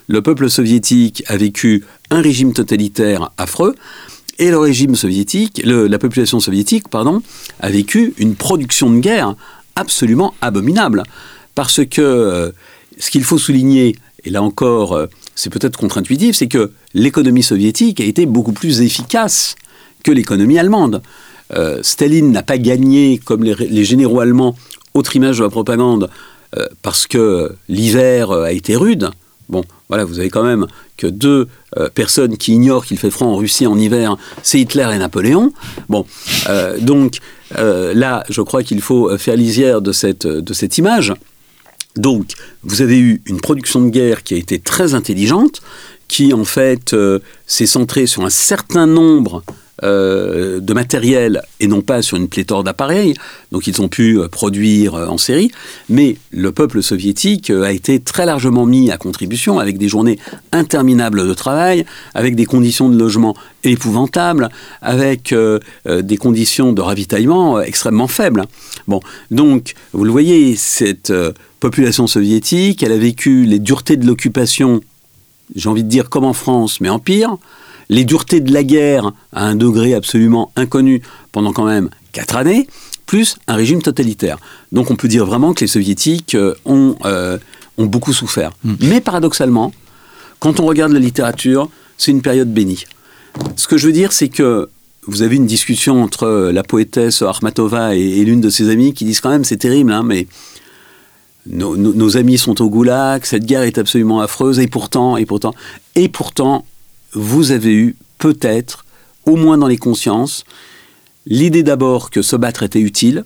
le 0.07 0.21
peuple 0.21 0.51
soviétique 0.51 1.23
a 1.25 1.35
vécu 1.35 1.83
un 2.11 2.21
régime 2.21 2.53
totalitaire 2.53 3.31
affreux, 3.39 3.73
et 4.37 4.51
le 4.51 5.87
la 5.87 5.97
population 5.97 6.39
soviétique, 6.39 6.89
pardon, 6.89 7.23
a 7.59 7.71
vécu 7.71 8.13
une 8.19 8.35
production 8.35 8.91
de 8.91 8.99
guerre 8.99 9.33
absolument 9.75 10.35
abominable. 10.41 11.01
Parce 11.55 11.83
que 11.83 12.01
euh, 12.01 12.51
ce 12.99 13.09
qu'il 13.09 13.23
faut 13.23 13.39
souligner, 13.39 13.95
et 14.23 14.29
là 14.29 14.43
encore, 14.43 14.93
euh, 14.93 15.07
c'est 15.33 15.49
peut-être 15.49 15.79
contre-intuitif, 15.79 16.35
c'est 16.35 16.47
que 16.47 16.71
l'économie 16.93 17.41
soviétique 17.41 17.99
a 17.99 18.03
été 18.03 18.27
beaucoup 18.27 18.53
plus 18.53 18.81
efficace 18.81 19.55
que 20.03 20.11
l'économie 20.11 20.59
allemande. 20.59 21.01
Euh, 21.53 21.79
Staline 21.81 22.31
n'a 22.31 22.43
pas 22.43 22.57
gagné, 22.57 23.19
comme 23.23 23.43
les, 23.43 23.85
généraux 23.85 24.19
allemands, 24.19 24.55
autre 24.97 25.15
image 25.15 25.37
de 25.37 25.43
la 25.43 25.49
propagande, 25.49 26.09
euh, 26.57 26.65
parce 26.81 27.07
que 27.07 27.55
l'hiver 27.69 28.31
a 28.31 28.51
été 28.51 28.75
rude. 28.75 29.09
Bon, 29.49 29.63
voilà, 29.87 30.03
vous 30.03 30.19
avez 30.19 30.29
quand 30.29 30.43
même 30.43 30.67
que 30.97 31.07
deux 31.07 31.47
euh, 31.77 31.89
personnes 31.89 32.37
qui 32.37 32.53
ignorent 32.53 32.85
qu'il 32.85 32.97
fait 32.97 33.11
froid 33.11 33.27
en 33.27 33.37
Russie 33.37 33.65
en 33.65 33.79
hiver, 33.79 34.17
c'est 34.43 34.59
Hitler 34.59 34.89
et 34.93 34.97
Napoléon. 34.97 35.53
Bon, 35.87 36.05
donc 36.81 37.19
là, 37.55 38.23
je 38.29 38.41
crois 38.41 38.63
qu'il 38.63 38.81
faut 38.81 39.17
faire 39.17 39.37
lisière 39.37 39.81
de 39.81 39.93
cette, 39.93 40.27
de 40.27 40.53
cette 40.53 40.77
image. 40.77 41.13
Donc, 41.95 42.33
vous 42.63 42.81
avez 42.81 42.99
eu 42.99 43.21
une 43.25 43.39
production 43.39 43.81
de 43.81 43.89
guerre 43.89 44.23
qui 44.23 44.33
a 44.33 44.37
été 44.37 44.59
très 44.59 44.93
intelligente, 44.93 45.61
qui 46.09 46.33
en 46.33 46.43
fait 46.43 46.93
s'est 47.45 47.65
centrée 47.65 48.05
sur 48.05 48.25
un 48.25 48.29
certain 48.29 48.85
nombre 48.85 49.43
euh, 49.83 50.59
de 50.59 50.73
matériel 50.73 51.43
et 51.59 51.67
non 51.67 51.81
pas 51.81 52.01
sur 52.01 52.17
une 52.17 52.27
pléthore 52.27 52.63
d'appareils. 52.63 53.13
Donc 53.51 53.67
ils 53.67 53.79
ont 53.79 53.89
pu 53.89 54.17
euh, 54.17 54.27
produire 54.27 54.95
euh, 54.95 55.05
en 55.05 55.19
série. 55.19 55.51
Mais 55.87 56.17
le 56.31 56.51
peuple 56.51 56.81
soviétique 56.81 57.51
a 57.51 57.71
été 57.71 57.99
très 57.99 58.25
largement 58.25 58.65
mis 58.65 58.89
à 58.89 58.97
contribution 58.97 59.59
avec 59.59 59.77
des 59.77 59.87
journées 59.87 60.17
interminables 60.51 61.27
de 61.27 61.33
travail, 61.35 61.85
avec 62.15 62.35
des 62.35 62.45
conditions 62.45 62.89
de 62.89 62.97
logement 62.97 63.35
épouvantables, 63.63 64.49
avec 64.81 65.35
des 65.85 66.17
conditions 66.17 66.73
de 66.73 66.81
ravitaillement 66.81 67.59
extrêmement 67.59 68.07
faibles. 68.07 68.45
Bon, 68.87 68.99
donc 69.29 69.73
vous 69.93 70.05
le 70.05 70.11
voyez, 70.11 70.55
cette 70.55 71.13
population 71.59 72.07
soviétique, 72.07 72.81
elle 72.83 72.93
a 72.93 72.97
vécu 72.97 73.45
les 73.45 73.59
duretés 73.59 73.97
de 73.97 74.05
l'occupation, 74.05 74.81
j'ai 75.55 75.69
envie 75.69 75.83
de 75.83 75.89
dire 75.89 76.09
comme 76.09 76.25
en 76.25 76.33
France, 76.33 76.79
mais 76.81 76.89
en 76.89 76.99
pire 76.99 77.37
les 77.89 78.05
duretés 78.05 78.39
de 78.39 78.51
la 78.53 78.63
guerre 78.63 79.11
à 79.33 79.45
un 79.45 79.55
degré 79.55 79.93
absolument 79.93 80.51
inconnu 80.55 81.01
pendant 81.31 81.53
quand 81.53 81.65
même 81.65 81.89
quatre 82.11 82.35
années, 82.35 82.67
plus 83.05 83.37
un 83.47 83.55
régime 83.55 83.81
totalitaire. 83.81 84.37
Donc 84.71 84.91
on 84.91 84.95
peut 84.95 85.07
dire 85.07 85.25
vraiment 85.25 85.53
que 85.53 85.61
les 85.61 85.67
soviétiques 85.67 86.35
euh, 86.35 86.53
ont, 86.65 86.95
euh, 87.05 87.37
ont 87.77 87.85
beaucoup 87.85 88.13
souffert. 88.13 88.51
Hmm. 88.63 88.75
Mais 88.81 89.01
paradoxalement, 89.01 89.73
quand 90.39 90.59
on 90.59 90.65
regarde 90.65 90.91
la 90.91 90.99
littérature, 90.99 91.69
c'est 91.97 92.11
une 92.11 92.21
période 92.21 92.53
bénie. 92.53 92.85
Ce 93.55 93.67
que 93.67 93.77
je 93.77 93.87
veux 93.87 93.93
dire, 93.93 94.11
c'est 94.11 94.29
que 94.29 94.69
vous 95.07 95.21
avez 95.21 95.37
une 95.37 95.45
discussion 95.45 96.03
entre 96.03 96.51
la 96.51 96.63
poétesse 96.63 97.21
Armatova 97.21 97.95
et, 97.95 98.23
l'une 98.25 98.41
de 98.41 98.49
ses 98.49 98.69
amies 98.69 98.93
qui 98.93 99.05
disent 99.05 99.21
quand 99.21 99.29
même 99.29 99.45
c'est 99.45 99.57
terrible, 99.57 99.91
hein, 99.91 100.03
mais 100.03 100.27
nos, 101.49 101.77
nos, 101.77 102.17
amis 102.17 102.37
sont 102.37 102.61
au 102.61 102.69
goulag, 102.69 103.23
cette 103.23 103.45
guerre 103.45 103.61
est 103.61 103.77
absolument 103.77 104.19
affreuse, 104.19 104.59
et 104.59 104.67
pourtant, 104.67 105.15
et 105.15 105.25
pourtant, 105.25 105.53
et 105.95 106.09
pourtant, 106.09 106.65
vous 107.13 107.51
avez 107.51 107.73
eu 107.73 107.95
peut-être, 108.17 108.85
au 109.25 109.35
moins 109.35 109.57
dans 109.57 109.67
les 109.67 109.77
consciences, 109.77 110.43
l'idée 111.25 111.63
d'abord 111.63 112.09
que 112.09 112.21
se 112.21 112.35
battre 112.35 112.63
était 112.63 112.79
utile, 112.79 113.25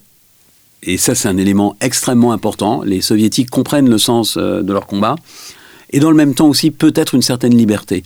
et 0.84 0.98
ça 0.98 1.16
c'est 1.16 1.28
un 1.28 1.38
élément 1.38 1.76
extrêmement 1.82 2.32
important, 2.32 2.82
les 2.84 3.02
soviétiques 3.02 3.50
comprennent 3.50 3.90
le 3.90 3.98
sens 3.98 4.38
euh, 4.38 4.62
de 4.62 4.74
leur 4.74 4.88
combat, 4.88 5.16
et 5.92 6.00
dans 6.00 6.10
le 6.10 6.18
même 6.18 6.34
temps 6.36 6.48
aussi 6.48 6.72
peut-être 6.72 7.16
une 7.16 7.22
certaine 7.22 7.56
liberté. 7.56 8.04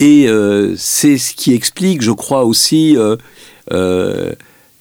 Et 0.00 0.28
euh, 0.28 0.74
c'est 0.76 1.18
ce 1.18 1.34
qui 1.34 1.52
explique, 1.52 2.00
je 2.02 2.12
crois 2.12 2.44
aussi, 2.44 2.96
euh, 2.96 4.34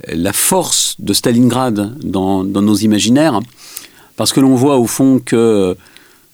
la 0.07 0.33
force 0.33 0.95
de 0.99 1.13
Stalingrad 1.13 1.97
dans, 1.99 2.45
dans 2.45 2.61
nos 2.61 2.75
imaginaires, 2.75 3.41
parce 4.15 4.31
que 4.31 4.39
l'on 4.39 4.55
voit 4.55 4.77
au 4.77 4.87
fond 4.87 5.19
que 5.23 5.75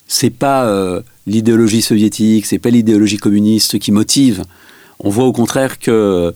c'est 0.08 0.30
pas 0.30 1.02
l'idéologie 1.28 1.82
soviétique, 1.82 2.46
c'est 2.46 2.60
pas 2.60 2.70
l'idéologie 2.70 3.18
communiste 3.18 3.80
qui 3.80 3.92
motive. 3.92 4.44
On 5.00 5.10
voit 5.10 5.26
au 5.26 5.34
contraire 5.34 5.80
que 5.80 6.34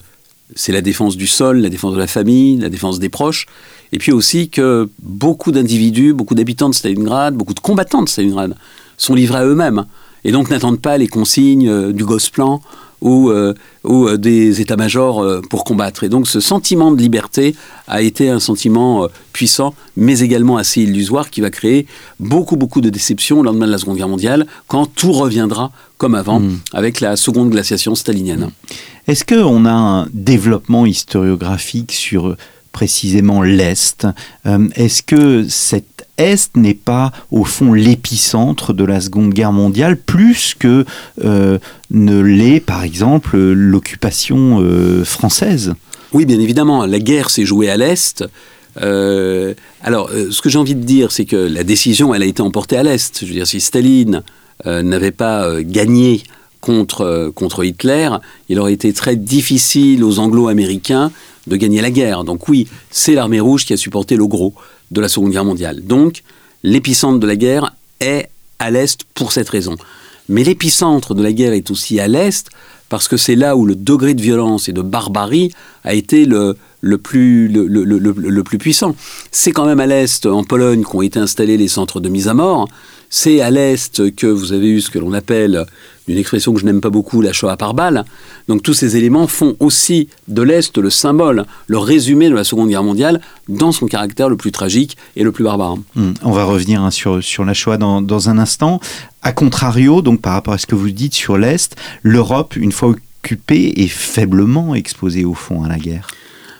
c'est 0.54 0.72
la 0.72 0.80
défense 0.80 1.16
du 1.16 1.26
sol, 1.26 1.58
la 1.58 1.68
défense 1.68 1.94
de 1.94 1.98
la 1.98 2.06
famille, 2.06 2.56
la 2.56 2.68
défense 2.68 2.98
des 2.98 3.08
proches, 3.08 3.46
et 3.92 3.98
puis 3.98 4.12
aussi 4.12 4.48
que 4.48 4.88
beaucoup 5.02 5.52
d'individus, 5.52 6.12
beaucoup 6.12 6.34
d'habitants 6.34 6.68
de 6.68 6.74
Stalingrad, 6.74 7.34
beaucoup 7.34 7.54
de 7.54 7.60
combattants 7.60 8.02
de 8.02 8.08
Stalingrad 8.08 8.54
sont 8.96 9.14
livrés 9.14 9.38
à 9.38 9.44
eux-mêmes, 9.44 9.86
et 10.24 10.32
donc 10.32 10.50
n'attendent 10.50 10.80
pas 10.80 10.98
les 10.98 11.08
consignes 11.08 11.68
euh, 11.68 11.92
du 11.92 12.04
Gosplan 12.04 12.60
ou, 13.00 13.30
euh, 13.30 13.54
ou 13.84 14.06
euh, 14.06 14.16
des 14.16 14.60
états-majors 14.60 15.22
euh, 15.22 15.40
pour 15.48 15.64
combattre. 15.64 16.04
Et 16.04 16.08
donc 16.08 16.26
ce 16.26 16.40
sentiment 16.40 16.92
de 16.92 17.00
liberté 17.00 17.54
a 17.88 18.02
été 18.02 18.28
un 18.28 18.40
sentiment 18.40 19.08
puissant, 19.32 19.74
mais 19.96 20.20
également 20.20 20.56
assez 20.56 20.82
illusoire, 20.82 21.30
qui 21.30 21.40
va 21.40 21.50
créer 21.50 21.86
beaucoup, 22.18 22.56
beaucoup 22.56 22.80
de 22.80 22.90
déceptions 22.90 23.40
au 23.40 23.42
lendemain 23.42 23.66
de 23.66 23.72
la 23.72 23.78
Seconde 23.78 23.96
Guerre 23.96 24.08
mondiale, 24.08 24.46
quand 24.68 24.86
tout 24.86 25.12
reviendra 25.12 25.72
comme 25.98 26.14
avant, 26.14 26.40
hmm. 26.40 26.58
avec 26.72 27.00
la 27.00 27.16
seconde 27.16 27.50
glaciation 27.50 27.94
stalinienne. 27.94 28.50
Est-ce 29.06 29.24
qu'on 29.24 29.66
a 29.66 29.72
un 29.72 30.06
développement 30.14 30.86
historiographique 30.86 31.92
sur 31.92 32.36
précisément 32.72 33.42
l'Est? 33.42 34.06
Est-ce 34.76 35.02
que 35.02 35.46
cette 35.48 35.99
est 36.20 36.56
n'est 36.56 36.74
pas 36.74 37.12
au 37.30 37.44
fond 37.44 37.72
l'épicentre 37.72 38.72
de 38.72 38.84
la 38.84 39.00
Seconde 39.00 39.32
Guerre 39.32 39.52
mondiale, 39.52 39.96
plus 39.96 40.54
que 40.58 40.84
euh, 41.24 41.58
ne 41.90 42.20
l'est 42.20 42.60
par 42.60 42.82
exemple 42.82 43.38
l'occupation 43.38 44.60
euh, 44.60 45.04
française. 45.04 45.74
Oui, 46.12 46.26
bien 46.26 46.40
évidemment, 46.40 46.86
la 46.86 46.98
guerre 46.98 47.30
s'est 47.30 47.44
jouée 47.44 47.70
à 47.70 47.76
l'Est. 47.76 48.24
Euh, 48.82 49.54
alors, 49.82 50.10
ce 50.10 50.40
que 50.42 50.48
j'ai 50.48 50.58
envie 50.58 50.74
de 50.74 50.84
dire, 50.84 51.12
c'est 51.12 51.24
que 51.24 51.36
la 51.36 51.64
décision, 51.64 52.14
elle 52.14 52.22
a 52.22 52.26
été 52.26 52.42
emportée 52.42 52.76
à 52.76 52.82
l'Est. 52.82 53.20
Je 53.20 53.26
veux 53.26 53.32
dire, 53.32 53.46
si 53.46 53.60
Staline 53.60 54.22
n'avait 54.64 55.12
pas 55.12 55.62
gagné 55.62 56.22
contre, 56.60 57.32
contre 57.34 57.64
Hitler, 57.64 58.10
il 58.48 58.58
aurait 58.58 58.72
été 58.72 58.92
très 58.92 59.16
difficile 59.16 60.04
aux 60.04 60.18
Anglo-Américains 60.18 61.12
de 61.46 61.56
gagner 61.56 61.80
la 61.80 61.90
guerre. 61.90 62.24
Donc 62.24 62.48
oui, 62.48 62.68
c'est 62.90 63.14
l'armée 63.14 63.40
rouge 63.40 63.64
qui 63.64 63.72
a 63.72 63.76
supporté 63.76 64.16
le 64.16 64.26
gros 64.26 64.54
de 64.90 65.00
la 65.00 65.08
Seconde 65.08 65.32
Guerre 65.32 65.44
mondiale. 65.44 65.80
Donc, 65.84 66.22
l'épicentre 66.62 67.18
de 67.18 67.26
la 67.26 67.36
guerre 67.36 67.74
est 68.00 68.28
à 68.58 68.70
l'Est 68.70 69.04
pour 69.14 69.32
cette 69.32 69.48
raison. 69.48 69.76
Mais 70.28 70.44
l'épicentre 70.44 71.14
de 71.14 71.22
la 71.22 71.32
guerre 71.32 71.52
est 71.52 71.70
aussi 71.70 72.00
à 72.00 72.08
l'Est 72.08 72.50
parce 72.88 73.08
que 73.08 73.16
c'est 73.16 73.36
là 73.36 73.56
où 73.56 73.64
le 73.64 73.76
degré 73.76 74.14
de 74.14 74.20
violence 74.20 74.68
et 74.68 74.72
de 74.72 74.82
barbarie 74.82 75.52
a 75.84 75.94
été 75.94 76.26
le, 76.26 76.56
plus, 76.98 77.50
plus 78.44 78.58
puissant. 78.58 78.96
C'est 79.30 79.52
quand 79.52 79.64
même 79.64 79.80
à 79.80 79.86
l'Est, 79.86 80.26
en 80.26 80.44
Pologne, 80.44 80.82
qu'ont 80.82 81.00
été 81.00 81.18
installés 81.18 81.56
les 81.56 81.68
centres 81.68 82.00
de 82.00 82.08
mise 82.08 82.28
à 82.28 82.34
mort. 82.34 82.68
C'est 83.08 83.40
à 83.40 83.50
l'Est 83.50 84.14
que 84.14 84.26
vous 84.26 84.52
avez 84.52 84.68
eu 84.68 84.80
ce 84.80 84.90
que 84.90 84.98
l'on 84.98 85.12
appelle, 85.12 85.66
une 86.08 86.18
expression 86.18 86.52
que 86.52 86.60
je 86.60 86.64
n'aime 86.64 86.80
pas 86.80 86.90
beaucoup, 86.90 87.20
la 87.20 87.32
Shoah 87.32 87.56
par 87.56 87.74
balle. 87.74 88.04
Donc 88.48 88.62
tous 88.62 88.74
ces 88.74 88.96
éléments 88.96 89.26
font 89.26 89.56
aussi 89.60 90.08
de 90.28 90.42
l'Est 90.42 90.76
le 90.78 90.90
symbole, 90.90 91.44
le 91.66 91.78
résumé 91.78 92.28
de 92.28 92.34
la 92.34 92.44
Seconde 92.44 92.68
Guerre 92.68 92.82
mondiale 92.82 93.20
dans 93.48 93.72
son 93.72 93.86
caractère 93.86 94.28
le 94.28 94.36
plus 94.36 94.52
tragique 94.52 94.96
et 95.16 95.22
le 95.22 95.32
plus 95.32 95.44
barbare. 95.44 95.76
Hmm. 95.94 96.12
on 96.22 96.32
va 96.32 96.44
revenir 96.44 96.82
hein, 96.82 96.90
sur, 96.90 97.22
sur 97.22 97.44
la 97.44 97.54
Shoah 97.54 97.76
dans, 97.76 98.02
dans 98.02 98.28
un 98.28 98.38
instant. 98.38 98.80
A 99.22 99.32
contrario, 99.32 100.02
donc 100.02 100.20
par 100.20 100.32
rapport 100.32 100.54
à 100.54 100.58
ce 100.58 100.66
que 100.66 100.74
vous 100.74 100.90
dites 100.90 101.14
sur 101.14 101.36
l'Est, 101.36 101.76
l'Europe, 102.02 102.56
une 102.56 102.72
fois 102.72 102.94
occupée, 103.22 103.74
est 103.76 103.88
faiblement 103.88 104.74
exposée 104.74 105.24
au 105.24 105.34
fond 105.34 105.62
à 105.62 105.68
la 105.68 105.78
guerre. 105.78 106.08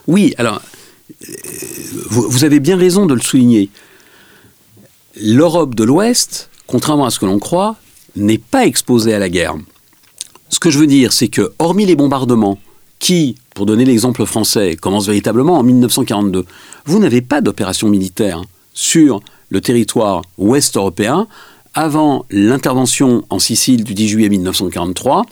Oui, 0.07 0.35
alors, 0.39 0.61
euh, 1.23 1.35
vous 2.11 2.45
avez 2.45 2.61
bien 2.61 2.77
raison 2.77 3.07
de 3.07 3.15
le 3.15 3.21
souligner 3.21 3.71
l'Europe 5.21 5.75
de 5.75 5.85
l'Ouest, 5.85 6.51
contrairement 6.67 7.07
à 7.07 7.11
ce 7.11 7.19
que 7.19 7.27
l'on 7.27 7.39
croit, 7.39 7.77
n'est 8.21 8.39
pas 8.39 8.67
exposée 8.67 9.15
à 9.15 9.19
la 9.19 9.29
guerre. 9.29 9.57
Ce 10.49 10.59
que 10.59 10.71
je 10.71 10.79
veux 10.79 10.87
dire, 10.87 11.13
c'est 11.13 11.29
que, 11.29 11.53
hormis 11.59 11.87
les 11.87 11.97
bombardements, 11.97 12.59
qui, 12.99 13.37
pour 13.55 13.67
donner 13.67 13.85
l'exemple 13.85 14.27
français, 14.27 14.77
commencent 14.77 15.07
véritablement 15.07 15.59
en 15.59 15.63
1942, 15.63 16.45
vous 16.85 16.99
n'avez 16.99 17.23
pas 17.23 17.41
d'opération 17.41 17.89
militaire 17.89 18.43
sur 18.75 19.21
le 19.49 19.61
territoire 19.61 20.23
ouest 20.39 20.77
européen 20.77 21.27
avant 21.75 22.27
l'intervention 22.31 23.25
en 23.31 23.39
Sicile 23.39 23.85
du 23.85 23.95
10 23.95 24.09
juillet 24.09 24.29
1943, 24.29 25.25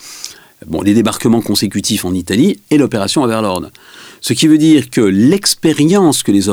bon, 0.66 0.82
les 0.82 0.94
débarquements 0.94 1.42
consécutifs 1.42 2.04
en 2.04 2.14
Italie 2.14 2.60
et 2.70 2.78
l'opération 2.78 3.22
Overlord. 3.22 3.70
Ce 4.20 4.32
qui 4.32 4.48
veut 4.48 4.58
dire 4.58 4.90
que 4.90 5.00
l'expérience 5.00 6.22
que 6.22 6.32
les, 6.32 6.46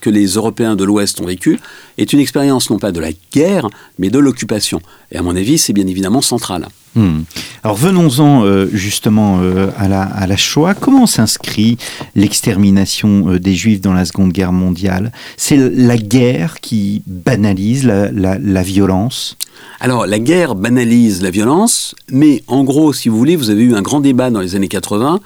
que 0.00 0.10
les 0.10 0.26
Européens 0.26 0.76
de 0.76 0.84
l'Ouest 0.84 1.20
ont 1.20 1.26
vécue 1.26 1.58
est 1.98 2.12
une 2.12 2.20
expérience 2.20 2.70
non 2.70 2.78
pas 2.78 2.92
de 2.92 3.00
la 3.00 3.10
guerre, 3.32 3.68
mais 3.98 4.10
de 4.10 4.18
l'occupation. 4.18 4.80
Et 5.10 5.16
à 5.16 5.22
mon 5.22 5.36
avis, 5.36 5.58
c'est 5.58 5.72
bien 5.72 5.86
évidemment 5.86 6.22
central. 6.22 6.68
Hmm. 6.94 7.22
Alors 7.62 7.76
venons-en 7.76 8.44
euh, 8.44 8.68
justement 8.70 9.38
euh, 9.40 9.70
à, 9.78 9.88
la, 9.88 10.02
à 10.02 10.26
la 10.26 10.36
Shoah. 10.36 10.74
Comment 10.74 11.06
s'inscrit 11.06 11.78
l'extermination 12.14 13.30
euh, 13.30 13.38
des 13.40 13.54
Juifs 13.54 13.80
dans 13.80 13.94
la 13.94 14.04
Seconde 14.04 14.32
Guerre 14.32 14.52
mondiale? 14.52 15.10
C'est 15.38 15.56
la 15.56 15.96
guerre 15.96 16.60
qui 16.60 17.02
banalise 17.06 17.84
la, 17.84 18.10
la, 18.10 18.62
violence? 18.62 19.38
Alors 19.80 20.06
la 20.06 20.18
guerre 20.18 20.54
banalise 20.54 21.22
la 21.22 21.30
violence, 21.30 21.94
mais 22.10 22.42
en 22.46 22.62
gros, 22.62 22.92
si 22.92 23.08
vous 23.08 23.16
voulez, 23.16 23.36
vous 23.36 23.48
avez 23.48 23.62
eu 23.62 23.74
un 23.74 23.82
grand 23.82 24.00
débat 24.00 24.30
dans 24.30 24.40
les 24.40 24.54
années 24.54 24.68
80 24.68 25.20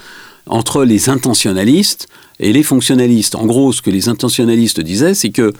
entre 0.46 0.84
les 0.84 1.08
intentionnalistes 1.08 2.08
et 2.38 2.52
les 2.52 2.62
fonctionnalistes. 2.62 3.34
En 3.34 3.46
gros, 3.46 3.72
ce 3.72 3.82
que 3.82 3.90
les 3.90 4.08
intentionnalistes 4.08 4.80
disaient, 4.80 5.14
c'est 5.14 5.30
que 5.30 5.52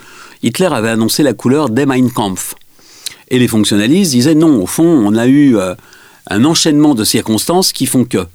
Hitler 0.43 0.69
avait 0.71 0.91
annoncé 0.91 1.23
la 1.23 1.33
couleur 1.33 1.71
des 1.71 1.87
Mein 1.87 2.11
Kampf. 2.11 2.55
Et 3.29 3.39
les 3.39 3.49
fonctionnalistes 3.49 4.13
disaient 4.13 4.35
non, 4.35 4.63
au 4.63 4.67
fond, 4.67 4.85
on 4.85 5.17
a 5.17 5.27
eu 5.27 5.57
un 6.29 6.45
enchaînement 6.45 6.95
de 6.95 7.05
circonstances 7.05 7.73
qui 7.73 7.87
font 7.87 8.05
que. 8.05 8.27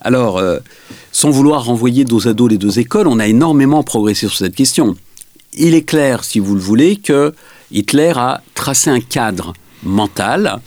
Alors, 0.00 0.38
euh, 0.38 0.58
sans 1.12 1.30
vouloir 1.30 1.64
renvoyer 1.64 2.04
dos 2.04 2.28
à 2.28 2.32
dos 2.32 2.48
les 2.48 2.58
deux 2.58 2.78
écoles, 2.78 3.08
on 3.08 3.18
a 3.18 3.26
énormément 3.26 3.82
progressé 3.82 4.28
sur 4.28 4.36
cette 4.36 4.54
question. 4.54 4.96
Il 5.54 5.74
est 5.74 5.82
clair, 5.82 6.24
si 6.24 6.38
vous 6.38 6.54
le 6.54 6.60
voulez, 6.60 6.96
que 6.96 7.34
Hitler 7.72 8.12
a 8.16 8.42
tracé 8.54 8.90
un 8.90 9.00
cadre 9.00 9.54
mental 9.82 10.60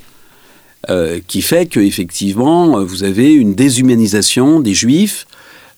euh, 0.89 1.19
qui 1.27 1.41
fait 1.41 1.67
qu'effectivement, 1.67 2.83
vous 2.83 3.03
avez 3.03 3.33
une 3.33 3.53
déshumanisation 3.53 4.59
des 4.59 4.73
Juifs 4.73 5.27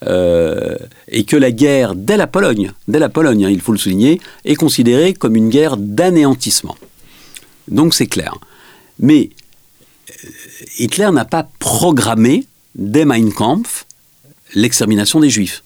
euh, 0.07 0.75
et 1.07 1.23
que 1.23 1.35
la 1.35 1.51
guerre, 1.51 1.95
dès 1.95 2.17
la 2.17 2.27
Pologne, 2.27 2.71
dès 2.87 2.99
la 2.99 3.09
Pologne, 3.09 3.45
hein, 3.45 3.49
il 3.49 3.61
faut 3.61 3.71
le 3.71 3.77
souligner, 3.77 4.19
est 4.45 4.55
considérée 4.55 5.13
comme 5.13 5.35
une 5.35 5.49
guerre 5.49 5.77
d'anéantissement. 5.77 6.77
Donc 7.67 7.93
c'est 7.93 8.07
clair. 8.07 8.35
Mais 8.99 9.29
Hitler 10.79 11.09
n'a 11.11 11.25
pas 11.25 11.47
programmé 11.59 12.45
dès 12.75 13.05
Mein 13.05 13.31
Kampf 13.31 13.85
l'extermination 14.55 15.19
des 15.19 15.29
Juifs. 15.29 15.63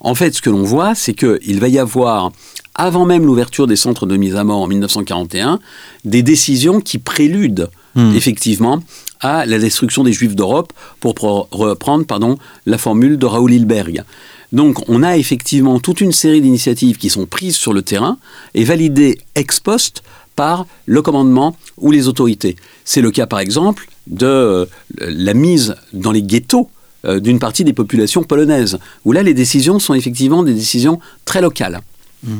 En 0.00 0.14
fait, 0.14 0.34
ce 0.34 0.42
que 0.42 0.50
l'on 0.50 0.62
voit, 0.62 0.94
c'est 0.94 1.14
qu'il 1.14 1.58
va 1.60 1.68
y 1.68 1.78
avoir, 1.78 2.32
avant 2.74 3.06
même 3.06 3.24
l'ouverture 3.24 3.66
des 3.66 3.76
centres 3.76 4.06
de 4.06 4.16
mise 4.16 4.36
à 4.36 4.44
mort 4.44 4.60
en 4.60 4.66
1941, 4.66 5.58
des 6.04 6.22
décisions 6.22 6.80
qui 6.80 6.98
préludent 6.98 7.68
hmm. 7.96 8.14
effectivement 8.14 8.82
à 9.20 9.46
la 9.46 9.58
destruction 9.58 10.04
des 10.04 10.12
Juifs 10.12 10.36
d'Europe, 10.36 10.72
pour 11.00 11.14
reprendre 11.50 12.04
pardon, 12.04 12.38
la 12.66 12.78
formule 12.78 13.18
de 13.18 13.26
Raoul 13.26 13.52
Hilberg. 13.52 14.04
Donc 14.52 14.88
on 14.88 15.02
a 15.02 15.16
effectivement 15.16 15.80
toute 15.80 16.00
une 16.00 16.12
série 16.12 16.40
d'initiatives 16.40 16.96
qui 16.96 17.10
sont 17.10 17.26
prises 17.26 17.56
sur 17.56 17.72
le 17.72 17.82
terrain 17.82 18.18
et 18.54 18.64
validées 18.64 19.18
ex 19.34 19.58
post 19.60 20.02
par 20.36 20.66
le 20.84 21.02
commandement 21.02 21.56
ou 21.78 21.90
les 21.90 22.08
autorités. 22.08 22.56
C'est 22.84 23.00
le 23.00 23.10
cas 23.10 23.26
par 23.26 23.40
exemple 23.40 23.88
de 24.06 24.26
euh, 24.26 24.66
la 25.00 25.34
mise 25.34 25.74
dans 25.92 26.12
les 26.12 26.22
ghettos 26.22 26.70
euh, 27.04 27.20
d'une 27.20 27.38
partie 27.38 27.64
des 27.64 27.72
populations 27.72 28.22
polonaises, 28.22 28.78
où 29.04 29.12
là 29.12 29.22
les 29.22 29.34
décisions 29.34 29.78
sont 29.78 29.94
effectivement 29.94 30.42
des 30.42 30.54
décisions 30.54 31.00
très 31.24 31.40
locales. 31.40 31.80
Mmh. 32.22 32.34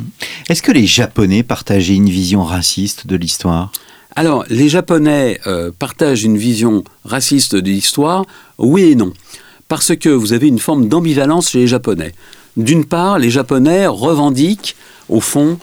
Est-ce 0.48 0.62
que 0.62 0.72
les 0.72 0.86
Japonais 0.86 1.42
partageaient 1.42 1.94
une 1.94 2.08
vision 2.08 2.44
raciste 2.44 3.06
de 3.06 3.16
l'histoire? 3.16 3.72
Alors, 4.18 4.46
les 4.48 4.70
Japonais 4.70 5.38
euh, 5.46 5.70
partagent 5.78 6.24
une 6.24 6.38
vision 6.38 6.84
raciste 7.04 7.54
de 7.54 7.70
l'histoire, 7.70 8.24
oui 8.56 8.84
et 8.84 8.94
non. 8.94 9.12
Parce 9.68 9.94
que 9.94 10.08
vous 10.08 10.32
avez 10.32 10.48
une 10.48 10.58
forme 10.58 10.88
d'ambivalence 10.88 11.50
chez 11.50 11.58
les 11.58 11.66
Japonais. 11.66 12.14
D'une 12.56 12.86
part, 12.86 13.18
les 13.18 13.28
Japonais 13.28 13.86
revendiquent, 13.86 14.74
au 15.10 15.20
fond, 15.20 15.58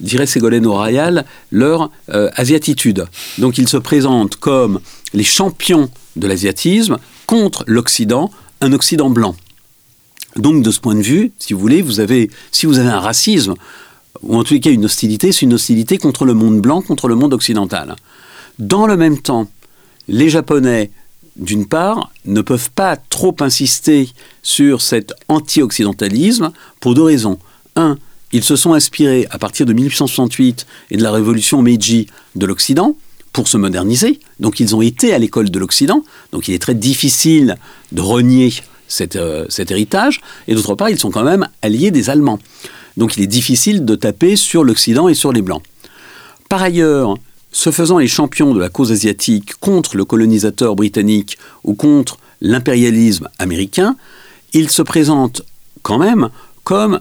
dirait 0.00 0.26
Ségolène 0.26 0.66
Royal, 0.66 1.24
leur 1.50 1.90
asiatitude. 2.08 3.06
Donc 3.38 3.56
ils 3.56 3.68
se 3.68 3.78
présentent 3.78 4.36
comme 4.36 4.80
les 5.14 5.24
champions 5.24 5.88
de 6.16 6.26
l'asiatisme 6.26 6.98
contre 7.26 7.64
l'Occident, 7.66 8.30
un 8.60 8.72
Occident 8.74 9.08
blanc. 9.08 9.34
Donc 10.36 10.62
de 10.62 10.70
ce 10.70 10.80
point 10.80 10.94
de 10.94 11.02
vue, 11.02 11.32
si 11.38 11.54
vous 11.54 11.60
voulez, 11.60 11.80
vous 11.80 12.00
avez, 12.00 12.30
si 12.50 12.66
vous 12.66 12.78
avez 12.78 12.90
un 12.90 13.00
racisme, 13.00 13.54
ou 14.22 14.36
en 14.36 14.44
les 14.48 14.60
cas 14.60 14.70
une 14.70 14.84
hostilité, 14.84 15.32
c'est 15.32 15.42
une 15.42 15.54
hostilité 15.54 15.98
contre 15.98 16.24
le 16.24 16.34
monde 16.34 16.60
blanc, 16.60 16.82
contre 16.82 17.08
le 17.08 17.14
monde 17.14 17.34
occidental. 17.34 17.96
Dans 18.58 18.86
le 18.86 18.96
même 18.96 19.18
temps, 19.18 19.48
les 20.08 20.28
Japonais, 20.28 20.90
d'une 21.36 21.66
part, 21.66 22.12
ne 22.24 22.40
peuvent 22.40 22.70
pas 22.70 22.96
trop 22.96 23.34
insister 23.40 24.08
sur 24.42 24.80
cet 24.80 25.12
anti-occidentalisme 25.28 26.52
pour 26.80 26.94
deux 26.94 27.02
raisons. 27.02 27.38
Un, 27.76 27.98
ils 28.32 28.44
se 28.44 28.56
sont 28.56 28.72
inspirés 28.72 29.26
à 29.30 29.38
partir 29.38 29.66
de 29.66 29.72
1868 29.72 30.66
et 30.90 30.96
de 30.96 31.02
la 31.02 31.10
révolution 31.10 31.62
Meiji 31.62 32.06
de 32.36 32.46
l'Occident, 32.46 32.96
pour 33.34 33.48
se 33.48 33.58
moderniser. 33.58 34.20
Donc 34.40 34.60
ils 34.60 34.74
ont 34.74 34.80
été 34.80 35.12
à 35.12 35.18
l'école 35.18 35.50
de 35.50 35.58
l'Occident. 35.58 36.02
Donc 36.32 36.48
il 36.48 36.54
est 36.54 36.60
très 36.60 36.74
difficile 36.74 37.56
de 37.92 38.00
renier 38.00 38.54
euh, 39.16 39.46
cet 39.48 39.70
héritage. 39.70 40.20
Et 40.46 40.54
d'autre 40.54 40.74
part, 40.76 40.88
ils 40.88 40.98
sont 40.98 41.10
quand 41.10 41.24
même 41.24 41.46
alliés 41.60 41.90
des 41.90 42.08
Allemands. 42.10 42.38
Donc 42.96 43.16
il 43.16 43.22
est 43.22 43.28
difficile 43.28 43.84
de 43.84 43.94
taper 43.94 44.36
sur 44.36 44.64
l'Occident 44.64 45.08
et 45.08 45.14
sur 45.14 45.32
les 45.32 45.42
Blancs. 45.42 45.62
Par 46.48 46.62
ailleurs, 46.62 47.16
se 47.52 47.70
faisant 47.70 47.98
les 47.98 48.08
champions 48.08 48.54
de 48.54 48.60
la 48.60 48.68
cause 48.68 48.92
asiatique 48.92 49.54
contre 49.60 49.96
le 49.96 50.04
colonisateur 50.04 50.74
britannique 50.76 51.38
ou 51.62 51.74
contre 51.74 52.18
l'impérialisme 52.40 53.28
américain, 53.38 53.96
ils 54.52 54.70
se 54.70 54.82
présentent 54.82 55.42
quand 55.82 55.98
même 55.98 56.30
comme 56.62 57.00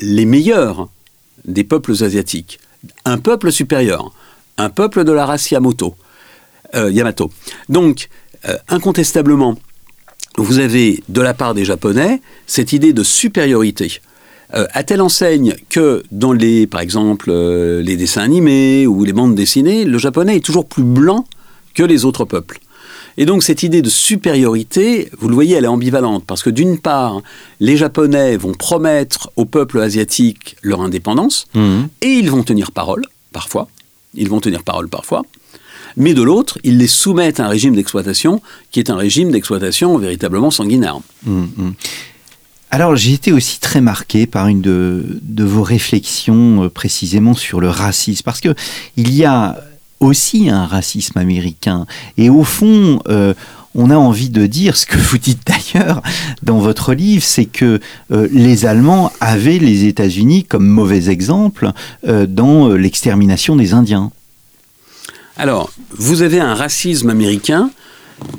les 0.00 0.24
meilleurs 0.24 0.88
des 1.44 1.64
peuples 1.64 2.02
asiatiques, 2.02 2.58
un 3.04 3.18
peuple 3.18 3.52
supérieur 3.52 4.12
un 4.56 4.70
peuple 4.70 5.04
de 5.04 5.12
la 5.12 5.26
race 5.26 5.50
Yamato. 5.50 5.94
Euh, 6.74 6.90
Yamato. 6.90 7.30
Donc, 7.68 8.08
euh, 8.48 8.56
incontestablement, 8.68 9.56
vous 10.36 10.58
avez 10.58 11.02
de 11.08 11.20
la 11.20 11.34
part 11.34 11.54
des 11.54 11.64
Japonais 11.64 12.20
cette 12.46 12.72
idée 12.72 12.92
de 12.92 13.02
supériorité. 13.02 14.00
Euh, 14.54 14.66
à 14.72 14.84
telle 14.84 15.00
enseigne 15.00 15.56
que 15.68 16.02
dans 16.12 16.32
les, 16.32 16.66
par 16.66 16.80
exemple, 16.80 17.32
les 17.32 17.96
dessins 17.96 18.22
animés 18.22 18.86
ou 18.86 19.04
les 19.04 19.12
bandes 19.12 19.34
dessinées, 19.34 19.84
le 19.84 19.98
japonais 19.98 20.36
est 20.36 20.44
toujours 20.44 20.66
plus 20.66 20.84
blanc 20.84 21.24
que 21.74 21.82
les 21.82 22.04
autres 22.04 22.24
peuples? 22.24 22.60
Et 23.16 23.26
donc 23.26 23.42
cette 23.42 23.62
idée 23.62 23.82
de 23.82 23.88
supériorité, 23.88 25.08
vous 25.18 25.28
le 25.28 25.34
voyez, 25.34 25.56
elle 25.56 25.64
est 25.64 25.68
ambivalente, 25.68 26.24
parce 26.26 26.42
que 26.42 26.50
d'une 26.50 26.78
part, 26.78 27.22
les 27.60 27.76
Japonais 27.76 28.36
vont 28.36 28.52
promettre 28.52 29.30
au 29.36 29.44
peuple 29.44 29.80
asiatique 29.80 30.56
leur 30.62 30.80
indépendance, 30.80 31.46
mmh. 31.54 31.82
et 32.02 32.08
ils 32.08 32.30
vont 32.30 32.42
tenir 32.42 32.72
parole, 32.72 33.04
parfois, 33.32 33.68
ils 34.14 34.28
vont 34.28 34.40
tenir 34.40 34.64
parole 34.64 34.88
parfois, 34.88 35.22
mais 35.96 36.12
de 36.12 36.22
l'autre, 36.22 36.58
ils 36.64 36.78
les 36.78 36.88
soumettent 36.88 37.38
à 37.38 37.46
un 37.46 37.48
régime 37.48 37.76
d'exploitation 37.76 38.42
qui 38.72 38.80
est 38.80 38.90
un 38.90 38.96
régime 38.96 39.30
d'exploitation 39.30 39.96
véritablement 39.96 40.50
sanguinaire. 40.50 40.98
Hum, 41.26 41.48
hum. 41.56 41.74
Alors 42.74 42.96
j'ai 42.96 43.12
été 43.12 43.30
aussi 43.30 43.60
très 43.60 43.80
marqué 43.80 44.26
par 44.26 44.48
une 44.48 44.60
de, 44.60 45.44
vos 45.44 45.62
réflexions 45.62 46.64
euh, 46.64 46.68
précisément 46.68 47.34
sur 47.34 47.60
le 47.60 47.68
racisme, 47.68 48.22
parce 48.24 48.40
que 48.40 48.52
il 48.96 49.14
y 49.14 49.24
a 49.24 49.60
aussi 50.00 50.50
un 50.50 50.66
racisme 50.66 51.16
américain, 51.20 51.86
et 52.18 52.30
au 52.30 52.42
fond, 52.42 52.98
euh, 53.06 53.32
on 53.76 53.90
a 53.90 53.96
envie 53.96 54.28
de 54.28 54.46
dire, 54.46 54.76
ce 54.76 54.86
que 54.86 54.98
vous 54.98 55.18
dites 55.18 55.46
d'ailleurs 55.46 56.02
dans 56.42 56.58
votre 56.58 56.94
livre, 56.94 57.22
c'est 57.22 57.44
que 57.44 57.78
euh, 58.10 58.26
les 58.32 58.66
Allemands 58.66 59.12
avaient 59.20 59.60
les 59.60 59.84
États-Unis 59.84 60.42
comme 60.42 60.66
mauvais 60.66 61.10
exemple 61.10 61.70
dans 62.02 62.70
l'extermination 62.70 63.54
des 63.54 63.72
Indiens. 63.72 64.10
Alors, 65.36 65.70
vous 65.90 66.22
avez 66.22 66.40
un 66.40 66.56
racisme 66.56 67.10
américain 67.10 67.70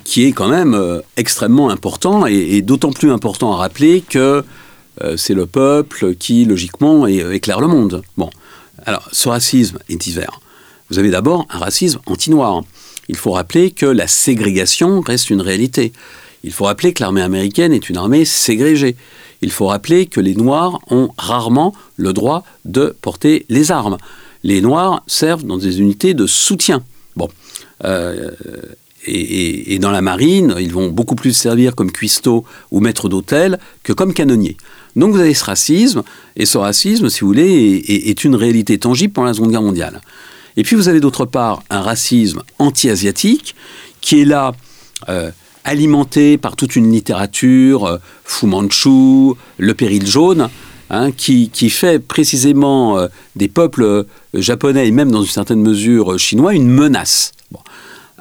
qui 0.04 0.26
est 0.26 0.32
quand 0.32 0.48
même 0.48 1.02
extrêmement 1.18 1.70
important 1.70 2.26
et, 2.26 2.62
d'autant 2.62 2.92
plus 2.92 3.12
important 3.12 3.54
à 3.54 3.58
rappeler 3.58 4.02
que 4.02 4.44
c'est 5.18 5.34
le 5.34 5.46
peuple 5.46 6.16
qui, 6.16 6.46
logiquement, 6.46 7.08
éclaire 7.08 7.60
le 7.60 7.68
monde. 7.68 8.02
Bon, 8.18 8.30
alors 8.86 9.08
ce 9.12 9.28
racisme 9.30 9.80
est 9.90 9.98
divers. 9.98 10.40
Vous 10.90 11.00
avez 11.00 11.10
d'abord 11.10 11.46
un 11.50 11.58
racisme 11.58 12.00
anti-noir 12.06 12.64
il 13.08 13.16
faut 13.16 13.32
rappeler 13.32 13.72
que 13.72 13.86
la 13.86 14.08
ségrégation 14.08 15.02
reste 15.02 15.30
une 15.30 15.42
réalité. 15.42 15.94
Il 16.44 16.52
faut 16.52 16.66
rappeler 16.66 16.94
que 16.94 17.02
l'armée 17.02 17.22
américaine 17.22 17.74
est 17.74 17.90
une 17.90 17.98
armée 17.98 18.26
ségrégée. 18.26 18.96
Il 19.42 19.52
faut 19.52 19.68
rappeler 19.68 20.06
que 20.06 20.20
les 20.20 20.36
Noirs 20.36 20.80
ont 20.90 21.12
rarement 21.18 21.74
le 21.96 22.14
droit 22.14 22.44
de 22.66 22.96
porter 23.02 23.46
les 23.50 23.72
armes. 23.72 23.98
Les 24.44 24.62
Noirs 24.62 25.04
servent 25.08 25.44
dans 25.44 25.58
des 25.58 25.80
unités 25.80 26.14
de 26.14 26.28
soutien. 26.28 26.84
Bon. 27.16 27.30
Euh, 27.84 28.32
et, 29.08 29.80
dans 29.80 29.92
la 29.92 30.02
marine, 30.02 30.56
ils 30.60 30.74
vont 30.74 30.90
beaucoup 30.90 31.16
plus 31.16 31.34
servir 31.34 31.76
comme 31.76 31.92
cuistots 31.92 32.46
ou 32.72 32.80
maîtres 32.80 33.10
d'hôtel 33.10 33.60
que 33.84 33.94
comme 33.94 34.14
canonniers. 34.14 34.58
Donc 34.96 35.14
vous 35.14 35.20
avez 35.20 35.34
ce 35.34 35.44
racisme, 35.44 36.04
et 36.36 36.46
ce 36.46 36.58
racisme, 36.58 37.10
si 37.10 37.22
vous 37.22 37.28
voulez, 37.28 37.84
est, 37.88 38.10
est 38.10 38.24
une 38.24 38.36
réalité 38.36 38.78
tangible 38.78 39.14
pendant 39.14 39.28
la 39.28 39.34
Seconde 39.34 39.52
Guerre 39.52 39.62
mondiale. 39.62 40.02
Et 40.58 40.64
puis 40.64 40.76
vous 40.76 40.88
avez 40.88 41.00
d'autre 41.00 41.26
part 41.26 41.64
un 41.70 41.82
racisme 41.82 42.42
anti-asiatique 42.60 43.56
qui 44.02 44.22
est 44.22 44.26
là 44.26 44.54
euh, 45.10 45.32
alimenté 45.64 46.38
par 46.38 46.56
toute 46.56 46.76
une 46.76 46.92
littérature, 46.92 47.86
euh, 47.86 47.98
Fu 48.24 48.46
Manchu, 48.46 49.34
le 49.58 49.74
péril 49.74 50.06
jaune, 50.06 50.50
hein, 50.90 51.12
qui, 51.12 51.50
fait 51.70 52.00
précisément 52.00 52.98
euh, 52.98 53.08
des 53.36 53.48
peuples 53.48 54.06
japonais 54.34 54.88
et 54.88 54.92
même 54.92 55.12
dans 55.12 55.24
une 55.24 55.30
certaine 55.30 55.62
mesure 55.62 56.18
chinois 56.20 56.54
une 56.54 56.68
menace. 56.68 57.32
Bon. 57.52 57.60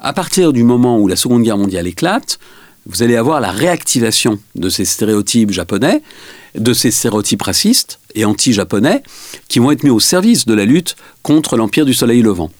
À 0.05 0.13
partir 0.13 0.53
du 0.53 0.61
moment 0.61 0.99
où 0.99 1.07
la 1.07 1.15
Seconde 1.15 1.41
Guerre 1.41 1.57
mondiale 1.57 1.87
éclate, 1.87 2.37
vous 2.85 3.01
allez 3.01 3.15
avoir 3.15 3.41
la 3.41 3.49
réactivation 3.49 4.37
de 4.53 4.69
ces 4.69 4.85
stéréotypes 4.85 5.49
japonais, 5.49 6.03
de 6.53 6.73
ces 6.73 6.91
stéréotypes 6.91 7.41
racistes 7.41 7.97
et 8.13 8.23
anti-japonais, 8.23 9.01
qui 9.47 9.57
vont 9.57 9.71
être 9.71 9.81
mis 9.81 9.89
au 9.89 9.99
service 9.99 10.45
de 10.45 10.53
la 10.53 10.65
lutte 10.65 10.95
contre 11.23 11.57
l'Empire 11.57 11.87
du 11.87 11.95
Soleil 11.95 12.21
Levant. 12.21 12.51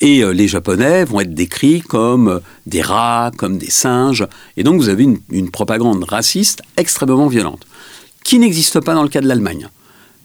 Et 0.00 0.24
euh, 0.24 0.32
les 0.32 0.48
Japonais 0.48 1.04
vont 1.04 1.20
être 1.20 1.34
décrits 1.34 1.82
comme 1.82 2.26
euh, 2.26 2.40
des 2.66 2.82
rats, 2.82 3.30
comme 3.38 3.56
des 3.56 3.70
singes. 3.70 4.26
Et 4.56 4.64
donc 4.64 4.80
vous 4.80 4.88
avez 4.88 5.04
une, 5.04 5.20
une 5.30 5.52
propagande 5.52 6.02
raciste 6.02 6.62
extrêmement 6.76 7.28
violente, 7.28 7.64
qui 8.24 8.40
n'existe 8.40 8.80
pas 8.80 8.94
dans 8.94 9.04
le 9.04 9.08
cas 9.08 9.20
de 9.20 9.28
l'Allemagne. 9.28 9.68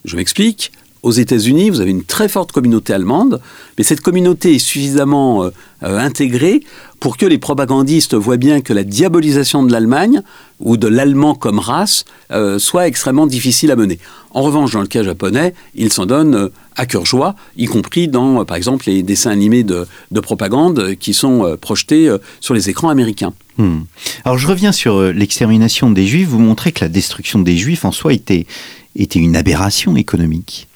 Je 0.04 0.16
m'explique. 0.16 0.72
Aux 1.02 1.12
États-Unis, 1.12 1.70
vous 1.70 1.80
avez 1.80 1.92
une 1.92 2.04
très 2.04 2.28
forte 2.28 2.52
communauté 2.52 2.92
allemande, 2.92 3.40
mais 3.78 3.84
cette 3.84 4.02
communauté 4.02 4.56
est 4.56 4.58
suffisamment 4.58 5.44
euh, 5.44 5.50
euh, 5.82 5.98
intégrée 5.98 6.60
pour 6.98 7.16
que 7.16 7.24
les 7.24 7.38
propagandistes 7.38 8.14
voient 8.14 8.36
bien 8.36 8.60
que 8.60 8.74
la 8.74 8.84
diabolisation 8.84 9.62
de 9.62 9.72
l'Allemagne 9.72 10.20
ou 10.58 10.76
de 10.76 10.88
l'allemand 10.88 11.34
comme 11.34 11.58
race 11.58 12.04
euh, 12.32 12.58
soit 12.58 12.86
extrêmement 12.86 13.26
difficile 13.26 13.70
à 13.70 13.76
mener. 13.76 13.98
En 14.32 14.42
revanche, 14.42 14.72
dans 14.72 14.82
le 14.82 14.86
cas 14.86 15.02
japonais, 15.02 15.54
ils 15.74 15.90
s'en 15.90 16.04
donnent 16.04 16.50
à 16.76 16.84
cœur 16.84 17.06
joie, 17.06 17.34
y 17.56 17.64
compris 17.64 18.06
dans, 18.06 18.44
par 18.44 18.58
exemple, 18.58 18.84
les 18.86 19.02
dessins 19.02 19.30
animés 19.30 19.62
de, 19.64 19.86
de 20.10 20.20
propagande 20.20 20.96
qui 20.96 21.14
sont 21.14 21.56
projetés 21.58 22.14
sur 22.40 22.52
les 22.52 22.68
écrans 22.68 22.90
américains. 22.90 23.32
Hmm. 23.56 23.80
Alors 24.24 24.36
je 24.36 24.46
reviens 24.46 24.72
sur 24.72 25.02
l'extermination 25.02 25.90
des 25.90 26.06
Juifs. 26.06 26.28
Vous 26.28 26.38
montrez 26.38 26.72
que 26.72 26.84
la 26.84 26.88
destruction 26.88 27.38
des 27.38 27.56
Juifs 27.56 27.84
en 27.84 27.92
soi 27.92 28.12
était, 28.12 28.46
était 28.94 29.18
une 29.18 29.34
aberration 29.34 29.96
économique. 29.96 30.68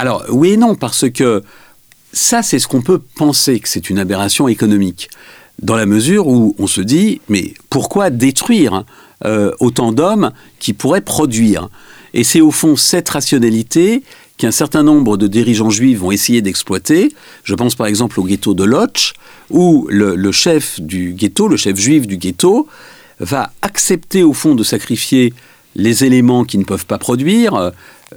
Alors 0.00 0.24
oui 0.30 0.52
et 0.52 0.56
non, 0.56 0.76
parce 0.76 1.10
que 1.10 1.42
ça, 2.14 2.42
c'est 2.42 2.58
ce 2.58 2.66
qu'on 2.66 2.80
peut 2.80 3.02
penser 3.16 3.60
que 3.60 3.68
c'est 3.68 3.90
une 3.90 3.98
aberration 3.98 4.48
économique, 4.48 5.10
dans 5.60 5.76
la 5.76 5.84
mesure 5.84 6.26
où 6.26 6.56
on 6.58 6.66
se 6.66 6.80
dit, 6.80 7.20
mais 7.28 7.52
pourquoi 7.68 8.08
détruire 8.08 8.84
euh, 9.26 9.52
autant 9.60 9.92
d'hommes 9.92 10.32
qui 10.58 10.72
pourraient 10.72 11.02
produire? 11.02 11.68
Et 12.14 12.24
c'est 12.24 12.40
au 12.40 12.50
fond 12.50 12.76
cette 12.76 13.10
rationalité 13.10 14.02
qu'un 14.38 14.52
certain 14.52 14.82
nombre 14.82 15.18
de 15.18 15.26
dirigeants 15.26 15.68
juifs 15.68 15.98
vont 15.98 16.12
essayer 16.12 16.40
d'exploiter. 16.40 17.12
Je 17.44 17.54
pense 17.54 17.74
par 17.74 17.86
exemple 17.86 18.20
au 18.20 18.24
ghetto 18.24 18.54
de 18.54 18.64
Lodz, 18.64 19.12
où 19.50 19.86
le, 19.90 20.14
le 20.16 20.32
chef 20.32 20.80
du 20.80 21.12
ghetto, 21.12 21.46
le 21.46 21.58
chef 21.58 21.76
juif 21.76 22.06
du 22.06 22.16
ghetto, 22.16 22.66
va 23.18 23.52
accepter 23.60 24.22
au 24.22 24.32
fond 24.32 24.54
de 24.54 24.64
sacrifier 24.64 25.34
les 25.76 26.04
éléments 26.04 26.44
qui 26.44 26.58
ne 26.58 26.64
peuvent 26.64 26.86
pas 26.86 26.98
produire, 26.98 27.72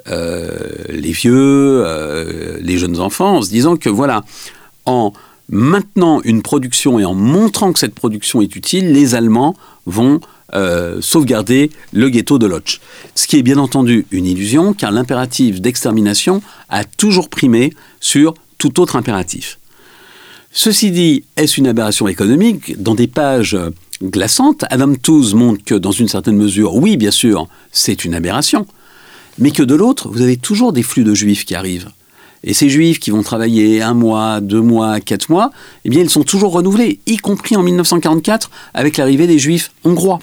euh, 0.07 0.57
les 0.89 1.11
vieux, 1.11 1.83
euh, 1.85 2.57
les 2.61 2.77
jeunes 2.77 2.99
enfants, 2.99 3.37
en 3.37 3.41
se 3.41 3.49
disant 3.49 3.77
que 3.77 3.89
voilà, 3.89 4.23
en 4.85 5.13
maintenant 5.49 6.21
une 6.23 6.41
production 6.41 6.99
et 6.99 7.05
en 7.05 7.13
montrant 7.13 7.73
que 7.73 7.79
cette 7.79 7.93
production 7.93 8.41
est 8.41 8.55
utile, 8.55 8.91
les 8.91 9.15
Allemands 9.15 9.55
vont 9.85 10.19
euh, 10.53 10.99
sauvegarder 11.01 11.69
le 11.91 12.09
ghetto 12.09 12.39
de 12.39 12.47
Lodz. 12.47 12.79
Ce 13.15 13.27
qui 13.27 13.37
est 13.37 13.43
bien 13.43 13.57
entendu 13.57 14.05
une 14.11 14.25
illusion, 14.25 14.73
car 14.73 14.91
l'impératif 14.91 15.61
d'extermination 15.61 16.41
a 16.69 16.83
toujours 16.83 17.29
primé 17.29 17.73
sur 17.99 18.33
tout 18.57 18.79
autre 18.79 18.95
impératif. 18.95 19.59
Ceci 20.55 20.91
dit, 20.91 21.23
est-ce 21.35 21.59
une 21.59 21.65
aberration 21.65 22.07
économique 22.07 22.79
Dans 22.79 22.93
des 22.93 23.07
pages 23.07 23.57
glaçantes, 24.03 24.65
Adam 24.69 24.93
Tooze 24.93 25.33
montre 25.33 25.63
que 25.65 25.73
dans 25.73 25.91
une 25.91 26.07
certaine 26.07 26.37
mesure, 26.37 26.75
oui, 26.75 26.95
bien 26.95 27.09
sûr, 27.09 27.47
c'est 27.71 28.05
une 28.05 28.13
aberration, 28.13 28.67
mais 29.39 29.49
que 29.49 29.63
de 29.63 29.73
l'autre, 29.73 30.09
vous 30.09 30.21
avez 30.21 30.37
toujours 30.37 30.71
des 30.71 30.83
flux 30.83 31.03
de 31.03 31.15
juifs 31.15 31.43
qui 31.45 31.55
arrivent. 31.55 31.89
Et 32.43 32.53
ces 32.53 32.69
juifs 32.69 32.99
qui 32.99 33.09
vont 33.09 33.23
travailler 33.23 33.81
un 33.81 33.95
mois, 33.95 34.41
deux 34.41 34.61
mois, 34.61 34.99
quatre 34.99 35.29
mois, 35.29 35.49
eh 35.85 35.89
bien, 35.89 36.01
ils 36.01 36.09
sont 36.11 36.21
toujours 36.21 36.51
renouvelés, 36.51 36.99
y 37.07 37.17
compris 37.17 37.55
en 37.55 37.63
1944 37.63 38.51
avec 38.75 38.97
l'arrivée 38.97 39.25
des 39.25 39.39
juifs 39.39 39.71
hongrois. 39.83 40.19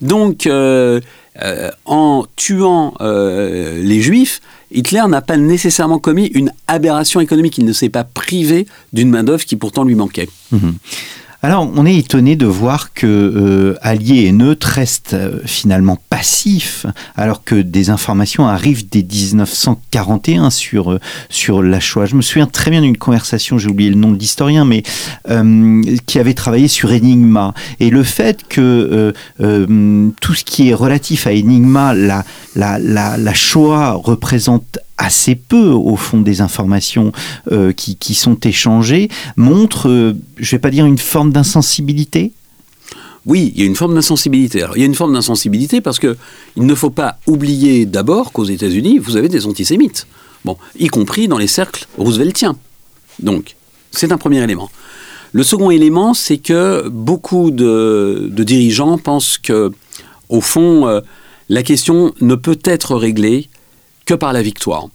Donc, 0.00 0.46
euh, 0.46 1.00
euh, 1.42 1.70
en 1.86 2.24
tuant 2.36 2.94
euh, 3.00 3.82
les 3.82 4.00
juifs, 4.00 4.40
Hitler 4.70 5.02
n'a 5.08 5.22
pas 5.22 5.36
nécessairement 5.36 5.98
commis 5.98 6.26
une 6.26 6.52
aberration 6.66 7.20
économique. 7.20 7.58
Il 7.58 7.64
ne 7.64 7.72
s'est 7.72 7.88
pas 7.88 8.04
privé 8.04 8.66
d'une 8.92 9.10
main-d'œuvre 9.10 9.44
qui 9.44 9.56
pourtant 9.56 9.84
lui 9.84 9.94
manquait. 9.94 10.28
Mhm. 10.52 10.74
Alors, 11.46 11.70
on 11.76 11.86
est 11.86 11.94
étonné 11.94 12.34
de 12.34 12.44
voir 12.44 12.92
que 12.92 13.06
euh, 13.06 13.78
et 13.84 14.32
neutres 14.32 14.66
restent 14.66 15.14
euh, 15.14 15.38
finalement 15.44 15.96
passifs, 16.10 16.86
alors 17.14 17.44
que 17.44 17.54
des 17.54 17.88
informations 17.88 18.48
arrivent 18.48 18.88
dès 18.88 19.04
1941 19.04 20.50
sur, 20.50 20.90
euh, 20.90 21.00
sur 21.28 21.62
la 21.62 21.78
Shoah. 21.78 22.06
Je 22.06 22.16
me 22.16 22.20
souviens 22.20 22.48
très 22.48 22.72
bien 22.72 22.82
d'une 22.82 22.96
conversation, 22.96 23.58
j'ai 23.58 23.68
oublié 23.68 23.90
le 23.90 23.94
nom 23.94 24.10
de 24.10 24.18
l'historien, 24.18 24.64
mais 24.64 24.82
euh, 25.30 25.84
qui 26.06 26.18
avait 26.18 26.34
travaillé 26.34 26.66
sur 26.66 26.90
Enigma. 26.90 27.54
Et 27.78 27.90
le 27.90 28.02
fait 28.02 28.42
que 28.48 29.14
tout 29.38 30.34
ce 30.34 30.42
qui 30.42 30.70
est 30.70 30.74
relatif 30.74 31.28
à 31.28 31.30
Enigma, 31.30 31.94
la, 31.94 32.24
la, 32.56 32.80
la, 32.80 33.16
la 33.16 33.34
Shoah 33.34 33.92
représente 33.92 34.80
assez 34.98 35.34
peu 35.34 35.68
au 35.68 35.96
fond 35.96 36.20
des 36.20 36.40
informations 36.40 37.12
euh, 37.52 37.72
qui, 37.72 38.14
sont 38.14 38.38
échangées 38.40 39.08
montre, 39.36 39.88
euh, 39.88 40.14
je 40.38 40.50
vais 40.52 40.58
pas 40.58 40.70
dire 40.70 40.86
une 40.86 40.98
forme 40.98 41.32
d'insensibilité? 41.32 42.32
Oui, 43.26 43.52
il 43.54 43.60
y 43.60 43.64
a 43.64 43.66
une 43.66 43.74
forme 43.74 43.94
d'insensibilité. 43.94 44.64
Il 44.76 44.80
y 44.80 44.84
a 44.84 44.86
une 44.86 44.94
forme 44.94 45.12
d'insensibilité 45.12 45.80
parce 45.80 45.98
que 45.98 46.16
il 46.56 46.64
ne 46.64 46.74
faut 46.74 46.90
pas 46.90 47.18
oublier 47.26 47.84
d'abord 47.84 48.32
qu'aux 48.32 48.44
États-Unis, 48.44 48.98
vous 48.98 49.16
avez 49.16 49.28
des 49.28 49.46
antisémites. 49.46 50.06
Y 50.78 50.86
compris 50.88 51.26
dans 51.26 51.38
les 51.38 51.48
cercles 51.48 51.86
rooseveltiens. 51.98 52.56
Donc, 53.18 53.56
c'est 53.90 54.12
un 54.12 54.18
premier 54.18 54.42
élément. 54.42 54.70
Le 55.32 55.42
second 55.42 55.70
élément, 55.70 56.14
c'est 56.14 56.38
que 56.38 56.88
beaucoup 56.88 57.50
de, 57.50 58.28
de, 58.30 58.44
dirigeants 58.44 58.96
pensent 58.96 59.38
que, 59.38 59.72
au 60.28 60.40
fond, 60.40 60.86
euh, 60.86 61.00
la 61.48 61.62
question 61.62 62.14
ne 62.20 62.34
peut 62.34 62.58
être 62.64 62.94
réglée 62.94 63.48
que 64.06 64.14
par 64.14 64.32
la 64.32 64.42
victoire. 64.42 64.88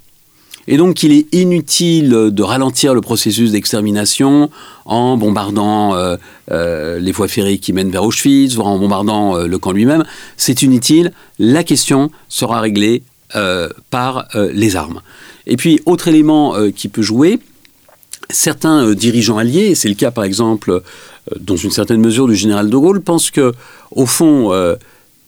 Et 0.67 0.77
donc 0.77 1.03
il 1.03 1.11
est 1.11 1.33
inutile 1.33 2.29
de 2.31 2.43
ralentir 2.43 2.93
le 2.93 3.01
processus 3.01 3.51
d'extermination 3.51 4.49
en 4.85 5.17
bombardant 5.17 5.95
euh, 5.95 6.17
euh, 6.51 6.99
les 6.99 7.11
voies 7.11 7.27
ferrées 7.27 7.57
qui 7.57 7.73
mènent 7.73 7.89
vers 7.89 8.03
Auschwitz, 8.03 8.57
en 8.59 8.77
bombardant 8.77 9.35
euh, 9.35 9.47
le 9.47 9.57
camp 9.57 9.71
lui-même. 9.71 10.05
C'est 10.37 10.61
inutile, 10.61 11.11
la 11.39 11.63
question 11.63 12.11
sera 12.29 12.61
réglée 12.61 13.03
par 13.89 14.27
les 14.51 14.75
armes. 14.75 15.01
Et 15.47 15.55
puis 15.55 15.79
autre 15.85 16.09
élément 16.09 16.53
qui 16.75 16.89
peut 16.89 17.01
jouer, 17.01 17.39
certains 18.29 18.91
dirigeants 18.91 19.37
alliés, 19.37 19.73
c'est 19.73 19.87
le 19.87 19.95
cas 19.95 20.11
par 20.11 20.25
exemple 20.25 20.81
dans 21.39 21.55
une 21.55 21.71
certaine 21.71 22.01
mesure 22.01 22.27
du 22.27 22.35
général 22.35 22.69
de 22.69 22.75
Gaulle, 22.75 22.99
pensent 22.99 23.31
que 23.31 23.53
au 23.91 24.05
fond 24.05 24.51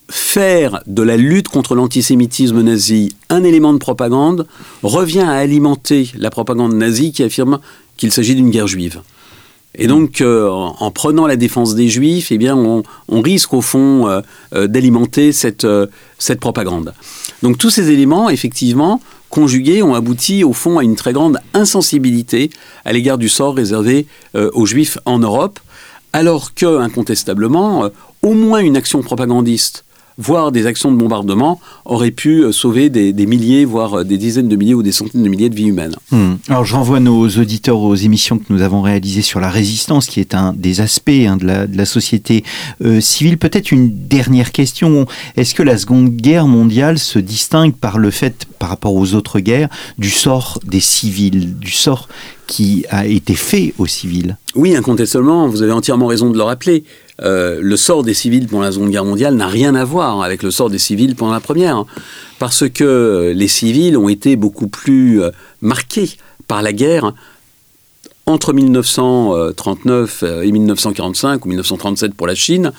faire 0.09 0.81
de 0.87 1.01
la 1.01 1.17
lutte 1.17 1.47
contre 1.47 1.75
l'antisémitisme 1.75 2.61
nazi 2.61 3.15
un 3.29 3.43
élément 3.43 3.73
de 3.73 3.77
propagande 3.77 4.47
revient 4.81 5.21
à 5.21 5.31
alimenter 5.33 6.11
la 6.17 6.29
propagande 6.29 6.73
nazie 6.73 7.11
qui 7.11 7.23
affirme 7.23 7.59
qu'il 7.97 8.11
s'agit 8.11 8.35
d'une 8.35 8.49
guerre 8.49 8.67
juive. 8.67 9.01
Et 9.75 9.87
donc, 9.87 10.21
euh, 10.21 10.47
en, 10.49 10.75
en, 10.79 10.91
prenant 10.91 11.25
la 11.25 11.35
défense 11.35 11.73
des 11.73 11.89
Juifs, 11.89 12.31
eh 12.31 12.37
bien, 12.37 12.55
on, 12.55 12.83
on 13.09 13.21
risque 13.21 13.53
au 13.53 13.61
fond 13.61 14.07
euh, 14.07 14.21
euh, 14.53 14.67
d'alimenter 14.67 15.31
cette, 15.31 15.65
cette 16.19 16.39
propagande. 16.39 16.93
Donc, 17.41 17.57
tous 17.57 17.71
ces 17.71 17.89
éléments, 17.89 18.29
effectivement, 18.29 19.01
conjugués, 19.29 19.81
ont 19.81 19.95
abouti 19.95 20.43
au 20.43 20.53
fond 20.53 20.77
à 20.77 20.83
une 20.83 20.95
très 20.95 21.11
grande 21.11 21.39
insensibilité 21.55 22.51
à 22.85 22.93
l'égard 22.93 23.17
du 23.17 23.29
sort 23.29 23.55
réservé 23.55 24.05
aux 24.35 24.65
Juifs 24.67 24.99
en 25.05 25.17
Europe, 25.17 25.59
alors 26.13 26.53
que, 26.53 26.79
incontestablement, 26.79 27.89
au 28.21 28.33
moins 28.33 28.59
une 28.59 28.77
action 28.77 29.01
propagandiste 29.01 29.85
voire 30.17 30.51
des 30.51 30.65
actions 30.65 30.91
de 30.91 30.97
bombardement, 30.97 31.59
auraient 31.85 32.11
pu 32.11 32.51
sauver 32.51 32.89
des, 32.89 33.13
des, 33.13 33.25
milliers, 33.25 33.65
voire 33.65 34.05
des 34.05 34.17
dizaines 34.17 34.47
de 34.47 34.55
milliers 34.55 34.73
ou 34.73 34.83
des 34.83 34.91
centaines 34.91 35.23
de 35.23 35.29
milliers 35.29 35.49
de 35.49 35.55
vies 35.55 35.67
humaines. 35.67 35.95
Mmh. 36.11 36.33
Alors 36.49 36.65
je 36.65 36.75
renvoie 36.75 36.99
nos 36.99 37.27
auditeurs 37.27 37.79
aux 37.79 37.95
émissions 37.95 38.37
que 38.37 38.45
nous 38.49 38.61
avons 38.61 38.81
réalisées 38.81 39.21
sur 39.21 39.39
la 39.39 39.49
résistance, 39.49 40.07
qui 40.07 40.19
est 40.19 40.35
un 40.35 40.53
des 40.53 40.81
aspects 40.81 41.09
hein, 41.09 41.37
de, 41.37 41.45
la, 41.45 41.67
de, 41.67 41.77
la, 41.77 41.85
société 41.85 42.43
euh, 42.83 43.01
civile. 43.01 43.37
Peut-être 43.37 43.71
une 43.71 44.07
dernière 44.07 44.51
question. 44.51 45.05
Est-ce 45.35 45.55
que 45.55 45.63
la 45.63 45.77
Seconde 45.77 46.09
Guerre 46.09 46.47
mondiale 46.47 46.99
se 46.99 47.19
distingue 47.19 47.75
par 47.75 47.97
le 47.97 48.11
fait, 48.11 48.45
par 48.59 48.69
rapport 48.69 48.93
aux 48.95 49.13
autres 49.13 49.39
guerres, 49.39 49.69
du 49.97 50.09
sort 50.09 50.59
des 50.65 50.79
civils, 50.79 51.57
du 51.57 51.71
sort 51.71 52.07
qui 52.47 52.85
a 52.89 53.05
été 53.05 53.35
fait 53.35 53.73
aux 53.77 53.87
civils? 53.87 54.37
Oui, 54.55 54.75
incontestablement, 54.75 55.47
vous 55.47 55.61
avez 55.61 55.71
entièrement 55.71 56.07
raison 56.07 56.29
de 56.29 56.37
le 56.37 56.43
rappeler. 56.43 56.83
Euh, 57.21 57.59
le 57.61 57.77
sort 57.77 58.03
des 58.03 58.13
civils 58.13 58.47
pendant 58.47 58.63
la 58.63 58.71
Seconde 58.71 58.89
Guerre 58.89 59.05
mondiale 59.05 59.35
n'a 59.35 59.47
rien 59.47 59.75
à 59.75 59.85
voir 59.85 60.23
avec 60.23 60.41
le 60.41 60.51
sort 60.51 60.69
des 60.69 60.79
civils 60.79 61.15
pendant 61.15 61.33
la 61.33 61.39
Première, 61.39 61.85
parce 62.39 62.67
que 62.67 63.33
les 63.35 63.47
civils 63.47 63.97
ont 63.97 64.09
été 64.09 64.35
beaucoup 64.35 64.67
plus 64.67 65.21
euh, 65.21 65.29
marqués 65.61 66.09
par 66.47 66.61
la 66.61 66.73
guerre 66.73 67.13
entre 68.25 68.53
1939 68.53 70.23
et 70.43 70.51
1945 70.51 71.45
ou 71.45 71.49
1937 71.49 72.13
pour 72.13 72.25
la 72.25 72.35
Chine, 72.35 72.71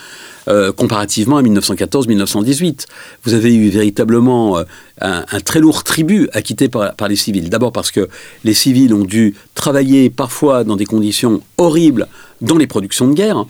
euh, 0.49 0.73
comparativement 0.73 1.37
à 1.37 1.43
1914-1918. 1.43 2.87
Vous 3.25 3.35
avez 3.35 3.55
eu 3.55 3.69
véritablement 3.69 4.59
euh, 4.59 4.65
un, 5.01 5.41
très 5.41 5.61
lourd 5.61 5.85
tribut 5.85 6.29
acquitté 6.33 6.69
par 6.69 7.09
les 7.09 7.17
civils. 7.17 7.51
D'abord 7.51 7.73
parce 7.73 7.91
que 7.91 8.09
les 8.45 8.55
civils 8.55 8.95
ont 8.95 9.05
dû 9.05 9.35
travailler 9.55 10.09
parfois 10.09 10.65
dans 10.65 10.77
des 10.77 10.87
conditions 10.87 11.43
horribles 11.59 12.09
dans 12.41 12.57
les 12.57 12.67
productions 12.67 13.09
de 13.09 13.15
guerre. 13.15 13.45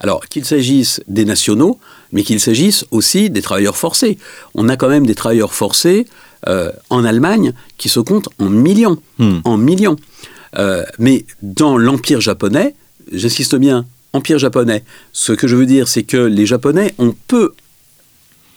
Alors 0.00 0.26
qu'il 0.28 0.44
s'agisse 0.44 1.02
des 1.06 1.24
nationaux, 1.24 1.78
mais 2.12 2.22
qu'il 2.22 2.40
s'agisse 2.40 2.84
aussi 2.90 3.30
des 3.30 3.42
travailleurs 3.42 3.76
forcés. 3.76 4.18
On 4.54 4.68
a 4.68 4.76
quand 4.76 4.88
même 4.88 5.06
des 5.06 5.14
travailleurs 5.14 5.52
forcés 5.54 6.06
euh, 6.48 6.72
en 6.88 7.04
Allemagne 7.04 7.52
qui 7.76 7.88
se 7.88 8.00
comptent 8.00 8.30
en 8.38 8.48
millions. 8.48 9.00
Hmm. 9.18 9.40
En 9.44 9.56
millions. 9.56 9.96
Euh, 10.58 10.84
mais 10.98 11.26
dans 11.42 11.76
l'Empire 11.76 12.20
japonais, 12.20 12.74
j'insiste 13.12 13.54
bien, 13.56 13.86
Empire 14.12 14.38
japonais, 14.38 14.82
ce 15.12 15.32
que 15.32 15.46
je 15.46 15.54
veux 15.54 15.66
dire, 15.66 15.86
c'est 15.86 16.02
que 16.02 16.16
les 16.16 16.44
Japonais 16.44 16.94
ont 16.98 17.14
peu 17.28 17.52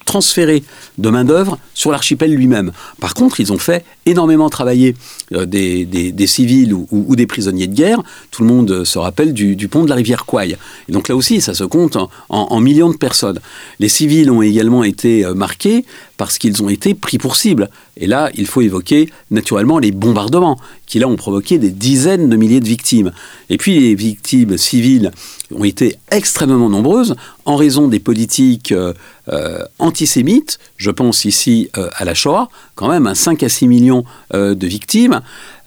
transféré 0.05 0.63
de 0.97 1.09
main-d'œuvre 1.09 1.59
sur 1.73 1.91
l'archipel 1.91 2.33
lui-même. 2.33 2.71
Par 2.99 3.13
contre, 3.13 3.39
ils 3.39 3.53
ont 3.53 3.57
fait 3.57 3.85
énormément 4.05 4.49
travailler 4.49 4.95
euh, 5.33 5.45
des, 5.45 6.27
civils 6.27 6.73
ou, 6.73 7.15
des 7.15 7.27
prisonniers 7.27 7.67
de 7.67 7.75
guerre. 7.75 8.01
Tout 8.31 8.43
le 8.43 8.47
monde 8.47 8.83
se 8.83 8.97
rappelle 8.97 9.33
du, 9.33 9.67
pont 9.67 9.83
de 9.83 9.89
la 9.89 9.95
rivière 9.95 10.25
Kwai. 10.25 10.57
Et 10.87 10.91
donc 10.91 11.09
là 11.09 11.15
aussi, 11.15 11.41
ça 11.41 11.53
se 11.53 11.63
compte 11.63 11.97
en, 12.29 12.59
millions 12.59 12.89
de 12.89 12.97
personnes. 12.97 13.39
Les 13.79 13.89
civils 13.89 14.29
ont 14.31 14.41
également 14.41 14.83
été 14.83 15.25
euh, 15.25 15.33
marqués 15.33 15.85
parce 16.17 16.37
qu'ils 16.37 16.63
ont 16.63 16.69
été 16.69 16.93
pris 16.93 17.17
pour 17.17 17.35
cible. 17.35 17.69
Et 17.97 18.07
là, 18.07 18.29
il 18.35 18.47
faut 18.47 18.61
évoquer 18.61 19.09
naturellement 19.31 19.79
les 19.79 19.91
bombardements, 19.91 20.57
qui 20.85 20.99
là 20.99 21.07
ont 21.07 21.15
provoqué 21.15 21.57
des 21.57 21.71
dizaines 21.71 22.29
de 22.29 22.35
milliers 22.35 22.59
de 22.59 22.67
victimes. 22.67 23.11
Et 23.49 23.57
puis 23.57 23.79
les 23.79 23.95
victimes 23.95 24.57
civiles 24.57 25.11
ont 25.53 25.63
été 25.63 25.97
extrêmement 26.11 26.69
nombreuses 26.69 27.15
en 27.45 27.55
raison 27.55 27.87
des 27.87 27.99
politiques 27.99 28.71
euh, 28.71 29.63
antisémites. 29.79 30.59
Je 30.77 30.91
pense 30.91 31.25
ici 31.25 31.69
à 31.73 32.05
la 32.05 32.13
Shoah, 32.13 32.49
quand 32.75 32.89
même, 32.89 33.07
un 33.07 33.15
5 33.15 33.43
à 33.43 33.49
6 33.49 33.67
millions 33.67 33.92
de 34.33 34.67
victimes, 34.67 35.21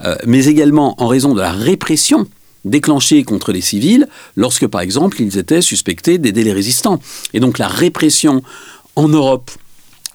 euh, 0.05 0.17
mais 0.27 0.47
également 0.47 1.01
en 1.03 1.07
raison 1.07 1.35
de 1.35 1.41
la 1.41 1.53
répression 1.53 2.27
déclenchée 2.65 3.23
contre 3.23 3.53
les 3.53 3.61
civils 3.61 4.09
lorsque, 4.35 4.67
par 4.67 4.81
exemple, 4.81 5.21
ils 5.23 5.39
étaient 5.39 5.63
suspectés 5.63 6.19
d'aider 6.19 6.45
les 6.45 6.53
résistants. 6.53 7.01
Et 7.33 7.41
donc 7.41 7.59
la 7.59 7.69
répression 7.69 8.43
en 8.97 9.09
Europe 9.09 9.51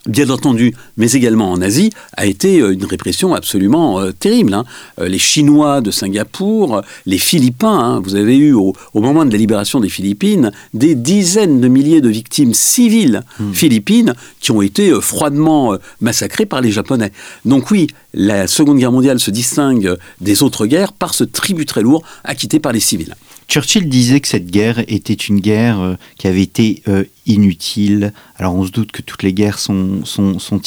bien 0.08 0.30
entendu, 0.30 0.74
mais 0.98 1.12
également 1.12 1.52
en 1.52 1.62
Asie, 1.62 1.92
a 2.18 2.26
été 2.26 2.60
euh, 2.60 2.74
une 2.74 2.86
répression 2.86 3.34
absolument 3.34 4.00
euh, 4.00 4.12
terrible. 4.12 4.54
Hein. 4.54 4.66
Euh, 5.00 5.08
les 5.08 5.20
Chinois 5.20 5.82
de 5.82 5.92
Singapour, 5.92 6.82
les 7.06 7.18
Philippins, 7.18 7.80
hein, 7.80 8.02
vous 8.04 8.16
avez 8.16 8.38
eu 8.38 8.54
au, 8.54 8.74
moment 8.96 9.26
de 9.26 9.32
la 9.32 9.38
libération 9.38 9.80
des 9.80 9.90
Philippines 9.90 10.52
des 10.74 10.96
dizaines 10.96 11.62
de 11.62 11.68
milliers 11.68 12.02
de 12.02 12.10
victimes 12.10 12.54
civiles 12.54 13.24
hmm. 13.40 13.54
philippines 13.54 14.14
qui 14.40 14.52
ont 14.52 14.62
été 14.62 14.92
froidement 15.02 15.76
massacrées 16.00 16.46
par 16.46 16.62
les 16.62 16.72
Japonais. 16.72 17.12
Donc 17.46 17.72
oui, 17.72 17.88
la 18.14 18.48
Seconde 18.48 18.78
Guerre 18.78 18.92
mondiale 18.92 19.20
se 19.20 19.32
distingue 19.32 19.98
des 20.20 20.44
autres 20.44 20.66
guerres 20.66 20.94
par 20.94 21.14
ce 21.14 21.24
tribut 21.24 21.66
très 21.66 21.82
lourd 21.82 22.04
acquitté 22.24 22.60
par 22.60 22.72
les 22.72 22.80
civils. 22.80 23.16
Churchill 23.52 23.90
disait 23.90 24.22
que 24.22 24.30
cette 24.30 24.50
guerre 24.50 24.80
était 24.88 25.14
une 25.14 25.42
guerre 25.42 25.82
euh, 25.82 25.96
qui 26.18 26.28
avait 26.28 26.42
été 26.42 26.82
euh, 26.88 27.04
inutile. 27.26 28.14
Alors 28.38 28.56
on 28.56 28.66
se 28.66 28.72
doute 28.72 28.94
que 28.94 29.02
toutes 29.02 29.24
les 29.24 29.34
guerres 29.34 29.60
sont, 29.60 30.04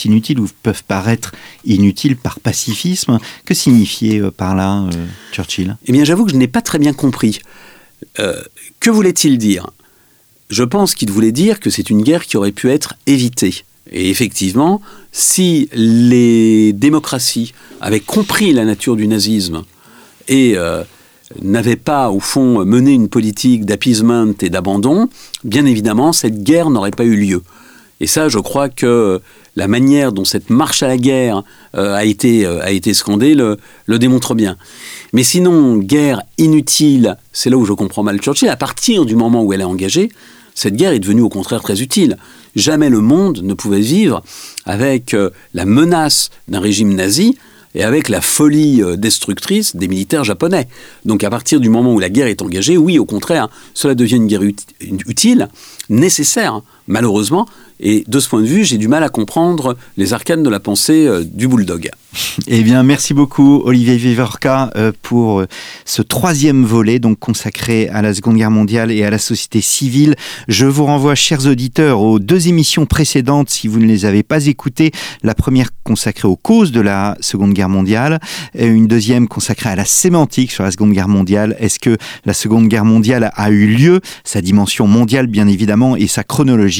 inutiles 0.04 0.38
ou 0.38 0.48
peuvent 0.62 0.84
paraître 0.84 1.32
inutiles 1.64 2.14
par 2.14 2.40
pacifisme. 2.40 3.20
Que 3.46 3.54
signifiait 3.54 4.20
euh, 4.20 4.30
par 4.30 4.54
là 4.54 4.86
Churchill? 5.32 5.78
Eh 5.86 5.92
bien 5.92 6.04
j'avoue 6.04 6.26
que 6.26 6.32
je 6.32 6.36
n'ai 6.36 6.46
pas 6.46 6.60
très 6.60 6.78
bien 6.78 6.92
compris. 6.92 7.40
que 8.18 8.90
voulait-il 8.90 9.38
dire? 9.38 9.70
Je 10.50 10.62
pense 10.62 10.94
qu'il 10.94 11.10
voulait 11.10 11.32
dire 11.32 11.60
que 11.60 11.70
c'est 11.70 11.88
une 11.88 12.02
guerre 12.02 12.26
qui 12.26 12.36
aurait 12.36 12.52
pu 12.52 12.68
être 12.68 12.96
évitée. 13.06 13.64
Et 13.92 14.10
effectivement, 14.10 14.82
si 15.10 15.70
les 15.72 16.74
démocraties 16.74 17.54
avaient 17.80 18.00
compris 18.00 18.52
la 18.52 18.66
nature 18.66 18.94
du 18.94 19.08
nazisme 19.08 19.64
et 20.28 20.58
n'avait 21.42 21.76
pas, 21.76 22.10
au 22.10 22.20
fond, 22.20 22.64
mené 22.64 22.92
une 22.92 23.08
politique 23.08 23.64
d'appeasement 23.64 24.32
et 24.40 24.50
d'abandon, 24.50 25.08
bien 25.42 25.64
évidemment, 25.64 26.12
cette 26.12 26.42
guerre 26.42 26.70
n'aurait 26.70 26.90
pas 26.90 27.04
eu 27.04 27.16
lieu. 27.16 27.42
Et 28.00 28.06
ça, 28.06 28.28
je 28.28 28.38
crois 28.38 28.68
que 28.68 29.20
la 29.56 29.68
manière 29.68 30.12
dont 30.12 30.24
cette 30.24 30.50
marche 30.50 30.82
à 30.82 30.88
la 30.88 30.96
guerre 30.96 31.42
euh, 31.76 31.94
a, 31.94 32.04
été, 32.04 32.44
euh, 32.44 32.60
a 32.62 32.70
été 32.70 32.92
scandée 32.92 33.34
le, 33.34 33.56
le, 33.86 33.98
démontre 33.98 34.34
bien. 34.34 34.56
Mais 35.12 35.22
sinon, 35.22 35.76
guerre 35.76 36.22
inutile, 36.38 37.16
c'est 37.32 37.50
là 37.50 37.56
où 37.56 37.64
je 37.64 37.72
comprends 37.72 38.02
mal 38.02 38.18
Churchill, 38.20 38.48
à 38.48 38.56
partir 38.56 39.04
du 39.04 39.14
moment 39.14 39.42
où 39.42 39.52
elle 39.52 39.60
est 39.60 39.64
engagée, 39.64 40.10
cette 40.54 40.76
guerre 40.76 40.92
est 40.92 41.00
devenue 41.00 41.22
au 41.22 41.28
contraire 41.28 41.62
très 41.62 41.82
utile. 41.82 42.16
Jamais 42.56 42.88
le 42.88 43.00
monde 43.00 43.42
ne 43.42 43.54
pouvait 43.54 43.80
vivre 43.80 44.22
avec 44.64 45.14
euh, 45.14 45.30
la 45.52 45.64
menace 45.64 46.30
d'un 46.48 46.60
régime 46.60 46.94
nazi 46.94 47.36
et 47.74 47.82
avec 47.82 48.08
la 48.08 48.20
folie 48.20 48.82
euh, 48.82 48.96
destructrice 48.96 49.76
des 49.76 49.88
militaires 49.88 50.24
japonais. 50.24 50.68
Donc 51.04 51.24
à 51.24 51.30
partir 51.30 51.60
du 51.60 51.68
moment 51.68 51.92
où 51.92 51.98
la 51.98 52.10
guerre 52.10 52.26
est 52.26 52.42
engagée, 52.42 52.76
oui, 52.76 52.98
au 52.98 53.04
contraire, 53.04 53.48
cela 53.74 53.94
devient 53.94 54.16
une 54.16 54.26
guerre 54.26 54.42
utile, 54.80 55.48
nécessaire, 55.88 56.62
malheureusement, 56.86 57.46
et 57.80 58.04
de 58.06 58.20
ce 58.20 58.28
point 58.28 58.40
de 58.40 58.46
vue, 58.46 58.64
j'ai 58.64 58.78
du 58.78 58.88
mal 58.88 59.02
à 59.02 59.08
comprendre 59.08 59.76
les 59.96 60.12
arcanes 60.12 60.42
de 60.42 60.50
la 60.50 60.60
pensée 60.60 61.06
euh, 61.06 61.24
du 61.24 61.48
bulldog. 61.48 61.90
Eh 62.46 62.62
bien, 62.62 62.82
merci 62.84 63.12
beaucoup 63.14 63.62
Olivier 63.64 63.96
Vivorca 63.96 64.70
euh, 64.76 64.92
pour 65.02 65.40
euh, 65.40 65.46
ce 65.84 66.00
troisième 66.00 66.64
volet, 66.64 67.00
donc 67.00 67.18
consacré 67.18 67.88
à 67.88 68.02
la 68.02 68.14
Seconde 68.14 68.36
Guerre 68.36 68.52
mondiale 68.52 68.92
et 68.92 69.02
à 69.04 69.10
la 69.10 69.18
société 69.18 69.60
civile. 69.60 70.14
Je 70.46 70.66
vous 70.66 70.84
renvoie, 70.84 71.16
chers 71.16 71.46
auditeurs, 71.46 72.00
aux 72.00 72.20
deux 72.20 72.46
émissions 72.48 72.86
précédentes 72.86 73.50
si 73.50 73.66
vous 73.66 73.80
ne 73.80 73.86
les 73.86 74.04
avez 74.04 74.22
pas 74.22 74.46
écoutées. 74.46 74.92
La 75.22 75.34
première 75.34 75.70
consacrée 75.82 76.28
aux 76.28 76.36
causes 76.36 76.70
de 76.70 76.80
la 76.80 77.16
Seconde 77.20 77.52
Guerre 77.52 77.68
mondiale, 77.68 78.20
et 78.54 78.66
une 78.66 78.86
deuxième 78.86 79.26
consacrée 79.26 79.70
à 79.70 79.76
la 79.76 79.84
sémantique 79.84 80.52
sur 80.52 80.62
la 80.62 80.70
Seconde 80.70 80.92
Guerre 80.92 81.08
mondiale. 81.08 81.56
Est-ce 81.58 81.80
que 81.80 81.96
la 82.24 82.34
Seconde 82.34 82.68
Guerre 82.68 82.84
mondiale 82.84 83.32
a 83.34 83.50
eu 83.50 83.66
lieu, 83.66 84.00
sa 84.22 84.40
dimension 84.40 84.86
mondiale 84.86 85.26
bien 85.26 85.48
évidemment 85.48 85.96
et 85.96 86.06
sa 86.06 86.22
chronologie. 86.22 86.73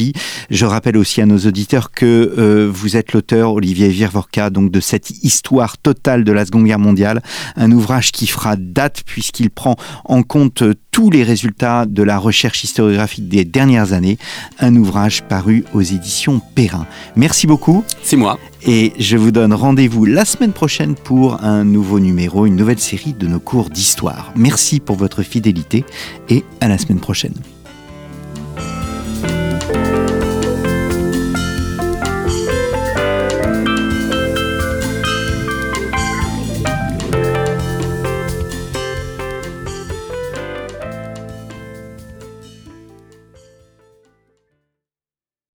Je 0.51 0.67
rappelle 0.67 0.97
aussi 0.97 1.21
à 1.21 1.27
nos 1.27 1.39
auditeurs 1.39 1.91
que 1.91 2.35
euh, 2.39 2.71
vous 2.73 2.97
êtes 2.97 3.13
l'auteur 3.13 3.53
Olivier 3.53 3.89
Virvorka 3.89 4.51
donc 4.51 4.71
de 4.71 4.81
cette 4.81 5.11
histoire 5.23 5.79
totale 5.79 6.25
de 6.25 6.33
la 6.33 6.45
Seconde 6.45 6.65
Guerre 6.65 6.79
mondiale, 6.79 7.23
un 7.57 7.71
ouvrage 7.73 8.13
qui 8.13 8.27
fera 8.27 8.57
date 8.57 9.03
puisqu'il 9.07 9.51
prend 9.51 9.77
en 10.05 10.23
compte 10.23 10.63
tous 10.91 11.11
les 11.11 11.25
résultats 11.25 11.87
de 11.87 12.03
la 12.03 12.19
recherche 12.19 12.63
historiographique 12.65 13.29
des 13.29 13.45
dernières 13.45 13.93
années, 13.93 14.19
un 14.61 14.77
ouvrage 14.77 15.23
paru 15.23 15.65
aux 15.75 15.83
éditions 15.83 16.41
Perrin. 16.55 16.87
Merci 17.17 17.47
beaucoup. 17.47 17.85
C'est 18.03 18.17
moi. 18.17 18.39
Et 18.67 18.93
je 18.99 19.17
vous 19.17 19.31
donne 19.31 19.53
rendez-vous 19.53 20.05
la 20.05 20.25
semaine 20.25 20.53
prochaine 20.53 20.95
pour 20.95 21.43
un 21.43 21.65
nouveau 21.65 22.01
numéro, 22.01 22.47
une 22.47 22.57
nouvelle 22.57 22.79
série 22.79 23.13
de 23.13 23.27
nos 23.27 23.41
cours 23.41 23.71
d'histoire. 23.71 24.33
Merci 24.37 24.81
pour 24.81 24.97
votre 24.97 25.23
fidélité 25.23 25.85
et 26.29 26.45
à 26.61 26.69
la 26.69 26.79
semaine 26.79 27.01
prochaine. 27.01 27.35